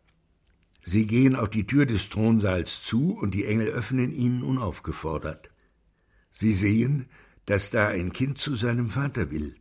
Sie 0.82 1.06
gehen 1.06 1.34
auf 1.34 1.48
die 1.48 1.66
Tür 1.66 1.86
des 1.86 2.10
Thronsaals 2.10 2.82
zu, 2.82 3.16
und 3.16 3.32
die 3.32 3.46
Engel 3.46 3.68
öffnen 3.68 4.12
ihnen 4.12 4.42
unaufgefordert. 4.42 5.48
Sie 6.30 6.52
sehen, 6.52 7.06
dass 7.46 7.70
da 7.70 7.88
ein 7.88 8.12
Kind 8.12 8.36
zu 8.36 8.54
seinem 8.54 8.90
Vater 8.90 9.30
will. 9.30 9.56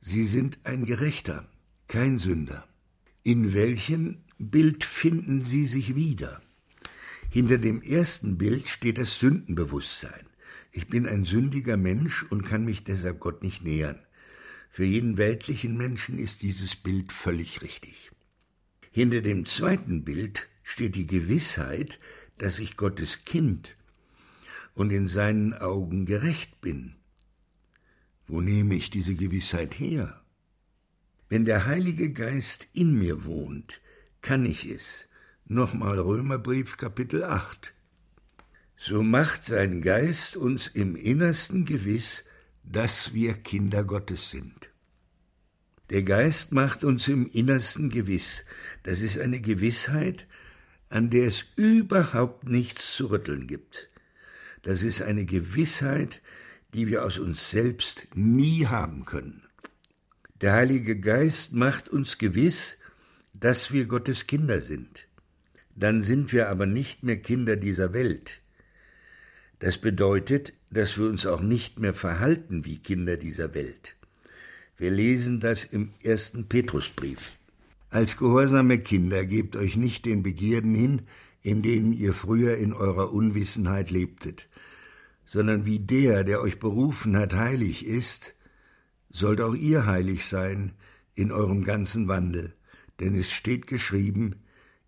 Sie 0.00 0.22
sind 0.22 0.58
ein 0.62 0.84
Gerechter, 0.84 1.50
kein 1.88 2.18
Sünder. 2.18 2.68
In 3.24 3.52
welchem 3.52 4.18
Bild 4.38 4.84
finden 4.84 5.40
Sie 5.40 5.66
sich 5.66 5.96
wieder? 5.96 6.40
Hinter 7.30 7.58
dem 7.58 7.82
ersten 7.82 8.38
Bild 8.38 8.68
steht 8.68 8.98
das 8.98 9.18
Sündenbewusstsein. 9.18 10.26
Ich 10.76 10.88
bin 10.88 11.06
ein 11.06 11.22
sündiger 11.22 11.76
Mensch 11.76 12.24
und 12.24 12.42
kann 12.42 12.64
mich 12.64 12.82
deshalb 12.82 13.20
Gott 13.20 13.44
nicht 13.44 13.62
nähern. 13.62 14.00
Für 14.70 14.84
jeden 14.84 15.18
weltlichen 15.18 15.76
Menschen 15.76 16.18
ist 16.18 16.42
dieses 16.42 16.74
Bild 16.74 17.12
völlig 17.12 17.62
richtig. 17.62 18.10
Hinter 18.90 19.22
dem 19.22 19.46
zweiten 19.46 20.02
Bild 20.02 20.48
steht 20.64 20.96
die 20.96 21.06
Gewissheit, 21.06 22.00
dass 22.38 22.58
ich 22.58 22.76
Gottes 22.76 23.24
Kind 23.24 23.76
und 24.74 24.90
in 24.90 25.06
seinen 25.06 25.54
Augen 25.54 26.06
gerecht 26.06 26.60
bin. 26.60 26.96
Wo 28.26 28.40
nehme 28.40 28.74
ich 28.74 28.90
diese 28.90 29.14
Gewissheit 29.14 29.78
her? 29.78 30.24
Wenn 31.28 31.44
der 31.44 31.66
Heilige 31.66 32.12
Geist 32.12 32.66
in 32.72 32.98
mir 32.98 33.24
wohnt, 33.24 33.80
kann 34.22 34.44
ich 34.44 34.68
es, 34.68 35.08
Nochmal 35.46 36.00
Römerbrief 36.00 36.78
Kapitel 36.78 37.22
8. 37.22 37.74
So 38.86 39.02
macht 39.02 39.46
sein 39.46 39.80
Geist 39.80 40.36
uns 40.36 40.68
im 40.68 40.94
Innersten 40.94 41.64
gewiss, 41.64 42.22
dass 42.64 43.14
wir 43.14 43.32
Kinder 43.32 43.82
Gottes 43.82 44.30
sind. 44.30 44.68
Der 45.88 46.02
Geist 46.02 46.52
macht 46.52 46.84
uns 46.84 47.08
im 47.08 47.26
Innersten 47.26 47.88
gewiss. 47.88 48.44
Das 48.82 49.00
ist 49.00 49.18
eine 49.18 49.40
Gewissheit, 49.40 50.26
an 50.90 51.08
der 51.08 51.28
es 51.28 51.46
überhaupt 51.56 52.46
nichts 52.46 52.94
zu 52.94 53.06
rütteln 53.06 53.46
gibt. 53.46 53.88
Das 54.60 54.82
ist 54.82 55.00
eine 55.00 55.24
Gewissheit, 55.24 56.20
die 56.74 56.86
wir 56.86 57.06
aus 57.06 57.16
uns 57.16 57.50
selbst 57.50 58.08
nie 58.14 58.66
haben 58.66 59.06
können. 59.06 59.44
Der 60.42 60.52
Heilige 60.52 61.00
Geist 61.00 61.54
macht 61.54 61.88
uns 61.88 62.18
gewiss, 62.18 62.76
dass 63.32 63.72
wir 63.72 63.86
Gottes 63.86 64.26
Kinder 64.26 64.60
sind. 64.60 65.06
Dann 65.74 66.02
sind 66.02 66.34
wir 66.34 66.50
aber 66.50 66.66
nicht 66.66 67.02
mehr 67.02 67.16
Kinder 67.16 67.56
dieser 67.56 67.94
Welt. 67.94 68.42
Das 69.58 69.78
bedeutet, 69.78 70.52
dass 70.70 70.98
wir 70.98 71.06
uns 71.06 71.26
auch 71.26 71.40
nicht 71.40 71.78
mehr 71.78 71.94
verhalten 71.94 72.64
wie 72.64 72.78
Kinder 72.78 73.16
dieser 73.16 73.54
Welt. 73.54 73.94
Wir 74.76 74.90
lesen 74.90 75.40
das 75.40 75.64
im 75.64 75.90
ersten 76.02 76.48
Petrusbrief. 76.48 77.38
Als 77.90 78.16
gehorsame 78.16 78.80
Kinder 78.80 79.24
gebt 79.24 79.54
euch 79.54 79.76
nicht 79.76 80.04
den 80.04 80.24
Begierden 80.24 80.74
hin, 80.74 81.02
in 81.42 81.62
denen 81.62 81.92
ihr 81.92 82.12
früher 82.12 82.56
in 82.56 82.72
eurer 82.72 83.12
Unwissenheit 83.12 83.90
lebtet, 83.90 84.48
sondern 85.24 85.64
wie 85.64 85.78
der, 85.78 86.24
der 86.24 86.40
euch 86.40 86.58
berufen 86.58 87.16
hat, 87.16 87.34
heilig 87.34 87.86
ist, 87.86 88.34
sollt 89.10 89.40
auch 89.40 89.54
ihr 89.54 89.86
heilig 89.86 90.26
sein 90.26 90.72
in 91.14 91.30
eurem 91.30 91.62
ganzen 91.62 92.08
Wandel, 92.08 92.54
denn 92.98 93.14
es 93.14 93.30
steht 93.30 93.68
geschrieben, 93.68 94.36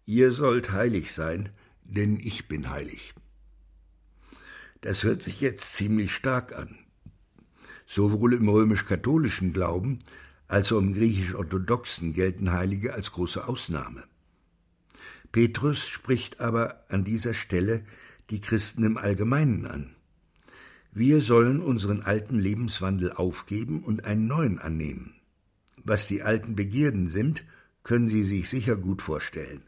ihr 0.04 0.32
sollt 0.32 0.72
heilig 0.72 1.12
sein, 1.12 1.50
denn 1.84 2.18
ich 2.18 2.48
bin 2.48 2.70
heilig. 2.70 3.14
Das 4.86 5.02
hört 5.02 5.20
sich 5.20 5.40
jetzt 5.40 5.74
ziemlich 5.74 6.14
stark 6.14 6.56
an. 6.56 6.78
Sowohl 7.86 8.34
im 8.34 8.48
römisch-katholischen 8.48 9.52
Glauben 9.52 9.98
als 10.46 10.70
auch 10.70 10.78
im 10.78 10.92
griechisch-orthodoxen 10.92 12.12
gelten 12.12 12.52
Heilige 12.52 12.94
als 12.94 13.10
große 13.10 13.48
Ausnahme. 13.48 14.04
Petrus 15.32 15.88
spricht 15.88 16.38
aber 16.38 16.84
an 16.88 17.02
dieser 17.02 17.34
Stelle 17.34 17.84
die 18.30 18.40
Christen 18.40 18.84
im 18.84 18.96
Allgemeinen 18.96 19.66
an. 19.66 19.96
Wir 20.92 21.20
sollen 21.20 21.60
unseren 21.60 22.02
alten 22.02 22.38
Lebenswandel 22.38 23.10
aufgeben 23.10 23.82
und 23.82 24.04
einen 24.04 24.28
neuen 24.28 24.60
annehmen. 24.60 25.14
Was 25.82 26.06
die 26.06 26.22
alten 26.22 26.54
Begierden 26.54 27.08
sind, 27.08 27.42
können 27.82 28.06
Sie 28.06 28.22
sich 28.22 28.48
sicher 28.48 28.76
gut 28.76 29.02
vorstellen. 29.02 29.62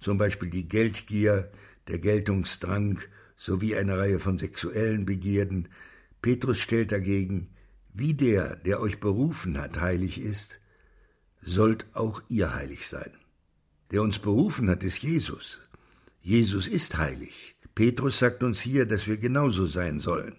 Zum 0.00 0.18
Beispiel 0.18 0.50
die 0.50 0.68
Geldgier, 0.68 1.50
der 1.88 1.98
Geltungsdrang 1.98 2.98
sowie 3.40 3.74
eine 3.74 3.96
Reihe 3.96 4.20
von 4.20 4.36
sexuellen 4.36 5.06
Begierden. 5.06 5.68
Petrus 6.20 6.60
stellt 6.60 6.92
dagegen, 6.92 7.48
wie 7.94 8.12
der, 8.12 8.56
der 8.56 8.80
euch 8.80 9.00
berufen 9.00 9.58
hat, 9.58 9.80
heilig 9.80 10.20
ist, 10.20 10.60
sollt 11.40 11.86
auch 11.94 12.22
ihr 12.28 12.54
heilig 12.54 12.86
sein. 12.86 13.10
Der 13.90 14.02
uns 14.02 14.18
berufen 14.18 14.68
hat, 14.68 14.84
ist 14.84 14.98
Jesus. 14.98 15.62
Jesus 16.20 16.68
ist 16.68 16.98
heilig. 16.98 17.56
Petrus 17.74 18.18
sagt 18.18 18.42
uns 18.42 18.60
hier, 18.60 18.84
dass 18.84 19.06
wir 19.06 19.16
genauso 19.16 19.64
sein 19.64 20.00
sollen. 20.00 20.36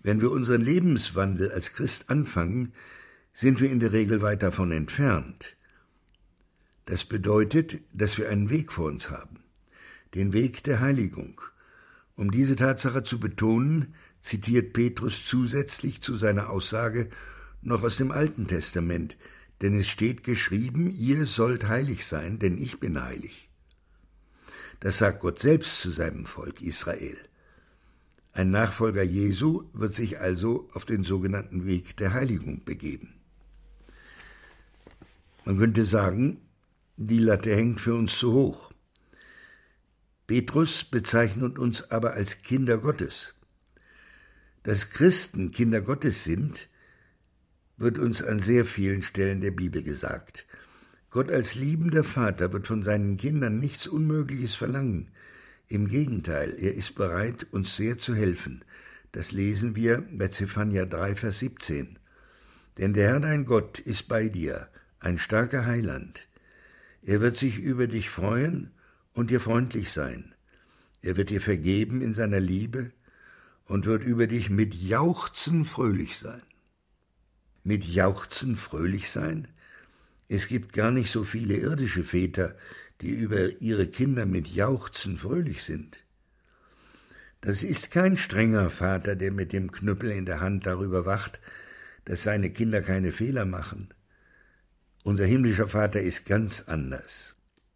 Wenn 0.00 0.20
wir 0.20 0.30
unseren 0.30 0.60
Lebenswandel 0.60 1.50
als 1.50 1.72
Christ 1.72 2.08
anfangen, 2.08 2.72
sind 3.32 3.60
wir 3.60 3.68
in 3.68 3.80
der 3.80 3.92
Regel 3.92 4.22
weit 4.22 4.44
davon 4.44 4.70
entfernt. 4.70 5.56
Das 6.86 7.04
bedeutet, 7.04 7.80
dass 7.92 8.16
wir 8.16 8.28
einen 8.28 8.48
Weg 8.48 8.70
vor 8.70 8.86
uns 8.86 9.10
haben, 9.10 9.40
den 10.14 10.32
Weg 10.32 10.62
der 10.62 10.78
Heiligung. 10.78 11.40
Um 12.16 12.30
diese 12.30 12.56
Tatsache 12.56 13.02
zu 13.02 13.18
betonen, 13.18 13.94
zitiert 14.20 14.72
Petrus 14.72 15.24
zusätzlich 15.24 16.00
zu 16.00 16.16
seiner 16.16 16.50
Aussage 16.50 17.10
noch 17.62 17.82
aus 17.82 17.96
dem 17.96 18.10
Alten 18.10 18.46
Testament, 18.46 19.16
denn 19.62 19.74
es 19.74 19.88
steht 19.88 20.22
geschrieben, 20.22 20.90
ihr 20.90 21.24
sollt 21.24 21.68
heilig 21.68 22.06
sein, 22.06 22.38
denn 22.38 22.58
ich 22.58 22.78
bin 22.78 23.02
heilig. 23.02 23.48
Das 24.80 24.98
sagt 24.98 25.20
Gott 25.20 25.38
selbst 25.38 25.80
zu 25.80 25.90
seinem 25.90 26.26
Volk 26.26 26.60
Israel. 26.60 27.16
Ein 28.32 28.50
Nachfolger 28.50 29.02
Jesu 29.02 29.64
wird 29.72 29.94
sich 29.94 30.20
also 30.20 30.68
auf 30.74 30.84
den 30.84 31.04
sogenannten 31.04 31.66
Weg 31.66 31.96
der 31.96 32.12
Heiligung 32.12 32.64
begeben. 32.64 33.14
Man 35.44 35.58
könnte 35.58 35.84
sagen, 35.84 36.40
die 36.96 37.20
Latte 37.20 37.54
hängt 37.54 37.80
für 37.80 37.94
uns 37.94 38.18
zu 38.18 38.32
hoch. 38.32 38.73
Petrus 40.26 40.84
bezeichnet 40.84 41.58
uns 41.58 41.90
aber 41.90 42.14
als 42.14 42.40
Kinder 42.42 42.78
Gottes. 42.78 43.34
Dass 44.62 44.88
Christen 44.88 45.50
Kinder 45.50 45.82
Gottes 45.82 46.24
sind, 46.24 46.68
wird 47.76 47.98
uns 47.98 48.22
an 48.22 48.38
sehr 48.38 48.64
vielen 48.64 49.02
Stellen 49.02 49.42
der 49.42 49.50
Bibel 49.50 49.82
gesagt. 49.82 50.46
Gott 51.10 51.30
als 51.30 51.54
liebender 51.54 52.04
Vater 52.04 52.54
wird 52.54 52.66
von 52.66 52.82
seinen 52.82 53.18
Kindern 53.18 53.58
nichts 53.58 53.86
Unmögliches 53.86 54.54
verlangen. 54.54 55.10
Im 55.68 55.88
Gegenteil, 55.88 56.56
er 56.58 56.74
ist 56.74 56.94
bereit, 56.94 57.46
uns 57.50 57.76
sehr 57.76 57.98
zu 57.98 58.14
helfen. 58.14 58.64
Das 59.12 59.30
lesen 59.30 59.76
wir 59.76 60.02
bei 60.10 60.28
Zephania 60.28 60.86
3, 60.86 61.16
Vers 61.16 61.40
17. 61.40 61.98
Denn 62.78 62.94
der 62.94 63.08
Herr 63.08 63.20
dein 63.20 63.44
Gott 63.44 63.78
ist 63.78 64.08
bei 64.08 64.28
dir, 64.28 64.68
ein 65.00 65.18
starker 65.18 65.66
Heiland. 65.66 66.26
Er 67.02 67.20
wird 67.20 67.36
sich 67.36 67.58
über 67.58 67.86
dich 67.86 68.08
freuen 68.08 68.70
und 69.14 69.30
dir 69.30 69.40
freundlich 69.40 69.90
sein. 69.92 70.34
Er 71.00 71.16
wird 71.16 71.30
dir 71.30 71.40
vergeben 71.40 72.02
in 72.02 72.14
seiner 72.14 72.40
Liebe 72.40 72.90
und 73.66 73.86
wird 73.86 74.02
über 74.02 74.26
dich 74.26 74.50
mit 74.50 74.74
Jauchzen 74.74 75.64
fröhlich 75.64 76.18
sein. 76.18 76.42
Mit 77.62 77.84
Jauchzen 77.84 78.56
fröhlich 78.56 79.10
sein? 79.10 79.48
Es 80.28 80.48
gibt 80.48 80.72
gar 80.72 80.90
nicht 80.90 81.10
so 81.10 81.24
viele 81.24 81.56
irdische 81.56 82.04
Väter, 82.04 82.56
die 83.00 83.10
über 83.10 83.60
ihre 83.60 83.86
Kinder 83.86 84.26
mit 84.26 84.48
Jauchzen 84.48 85.16
fröhlich 85.16 85.62
sind. 85.62 85.98
Das 87.40 87.62
ist 87.62 87.90
kein 87.90 88.16
strenger 88.16 88.70
Vater, 88.70 89.16
der 89.16 89.30
mit 89.30 89.52
dem 89.52 89.70
Knüppel 89.70 90.10
in 90.10 90.24
der 90.24 90.40
Hand 90.40 90.66
darüber 90.66 91.04
wacht, 91.04 91.40
dass 92.06 92.22
seine 92.22 92.50
Kinder 92.50 92.80
keine 92.80 93.12
Fehler 93.12 93.44
machen. 93.44 93.92
Unser 95.02 95.26
himmlischer 95.26 95.68
Vater 95.68 96.00
ist 96.00 96.24
ganz 96.24 96.62
anders. 96.62 97.33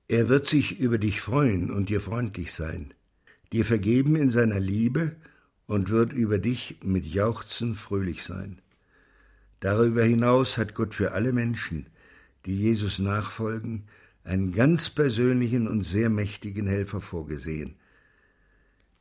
Er 0.09 0.31
wird 0.31 0.47
sich 0.47 0.81
über 0.81 0.97
dich 0.97 1.21
freuen 1.21 1.71
und 1.71 1.91
dir 1.91 2.01
freundlich 2.01 2.55
sein, 2.55 2.95
dir 3.53 3.67
vergeben 3.67 4.17
in 4.17 4.31
seiner 4.31 4.59
Liebe 4.59 5.17
und 5.67 5.91
wird 5.91 6.15
über 6.15 6.39
dich 6.39 6.79
mit 6.83 7.05
Jauchzen 7.05 7.75
fröhlich 7.75 8.25
sein. 8.25 8.63
Darüber 9.61 10.03
hinaus 10.03 10.57
hat 10.57 10.75
Gott 10.75 10.95
für 10.95 11.13
alle 11.13 11.33
Menschen, 11.33 11.89
die 12.47 12.57
Jesus 12.57 12.99
nachfolgen, 12.99 13.85
einen 14.25 14.53
ganz 14.53 14.89
persönlichen 14.89 15.69
und 15.69 15.85
sehr 15.85 16.09
mächtigen 16.09 16.67
Helfer 16.67 17.03
vorgesehen. 17.03 17.77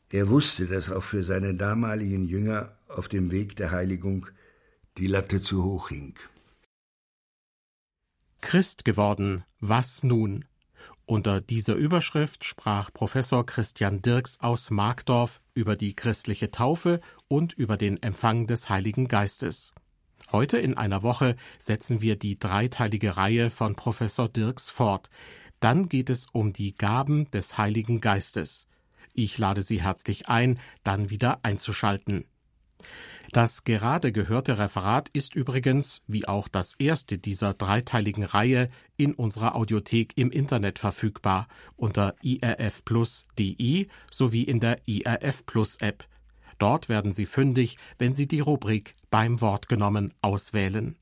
Er 0.10 0.28
wusste, 0.28 0.68
dass 0.68 0.92
auch 0.92 1.04
für 1.04 1.24
seine 1.24 1.56
damaligen 1.56 2.26
Jünger 2.26 2.78
auf 2.90 3.08
dem 3.08 3.32
Weg 3.32 3.56
der 3.56 3.72
Heiligung 3.72 4.28
die 4.98 5.08
Latte 5.08 5.42
zu 5.42 5.64
hoch 5.64 5.90
hing. 5.90 6.16
Christ 8.42 8.84
geworden, 8.84 9.46
was 9.60 10.04
nun? 10.04 10.46
Unter 11.10 11.40
dieser 11.40 11.76
Überschrift 11.76 12.44
sprach 12.44 12.92
Professor 12.92 13.46
Christian 13.46 14.02
Dirks 14.02 14.42
aus 14.42 14.72
Markdorf 14.72 15.40
über 15.54 15.78
die 15.78 15.96
christliche 15.96 16.52
Taufe 16.52 17.00
und 17.30 17.54
über 17.54 17.78
den 17.78 18.04
Empfang 18.04 18.46
des 18.46 18.68
Heiligen 18.68 19.08
Geistes. 19.08 19.74
Heute 20.34 20.58
in 20.58 20.76
einer 20.76 21.04
Woche 21.04 21.38
setzen 21.60 22.02
wir 22.02 22.18
die 22.18 22.38
dreiteilige 22.38 23.16
Reihe 23.16 23.50
von 23.52 23.78
Professor 23.78 24.28
Dirks 24.28 24.70
fort. 24.70 25.10
Dann 25.62 25.88
geht 25.88 26.10
es 26.10 26.26
um 26.34 26.52
die 26.52 26.76
Gaben 26.76 27.32
des 27.32 27.58
Heiligen 27.58 28.02
Geistes. 28.02 28.68
Ich 29.14 29.38
lade 29.38 29.64
Sie 29.64 29.82
herzlich 29.82 30.28
ein, 30.28 30.60
dann 30.84 31.10
wieder 31.10 31.40
einzuschalten. 31.42 32.26
Das 33.32 33.64
gerade 33.66 34.12
gehörte 34.12 34.58
Referat 34.58 35.10
ist 35.10 35.36
übrigens, 35.36 36.02
wie 36.08 36.28
auch 36.28 36.48
das 36.48 36.76
erste 36.76 37.18
dieser 37.18 37.54
dreiteiligen 37.54 38.24
Reihe, 38.24 38.70
in 38.96 39.14
unserer 39.14 39.56
Audiothek 39.56 40.14
im 40.16 40.32
Internet 40.32 40.80
verfügbar 40.80 41.48
unter 41.76 42.16
irfplus.de 42.22 43.88
sowie 44.12 44.44
in 44.44 44.60
der 44.60 44.80
IRF 44.88 45.46
Plus 45.46 45.78
App. 45.78 46.06
Dort 46.58 46.90
werden 46.90 47.14
Sie 47.14 47.26
fündig, 47.26 47.78
wenn 48.00 48.14
Sie 48.14 48.28
die 48.28 48.40
Rubrik 48.40 48.96
beim 49.12 49.42
Wort 49.42 49.68
genommen 49.68 50.14
auswählen. 50.22 50.96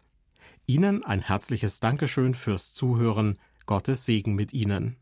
Ihnen 0.67 1.03
ein 1.03 1.21
herzliches 1.21 1.80
Dankeschön 1.80 2.34
fürs 2.34 2.73
Zuhören. 2.73 3.38
Gottes 3.65 4.05
Segen 4.05 4.36
mit 4.36 4.53
Ihnen. 4.53 4.97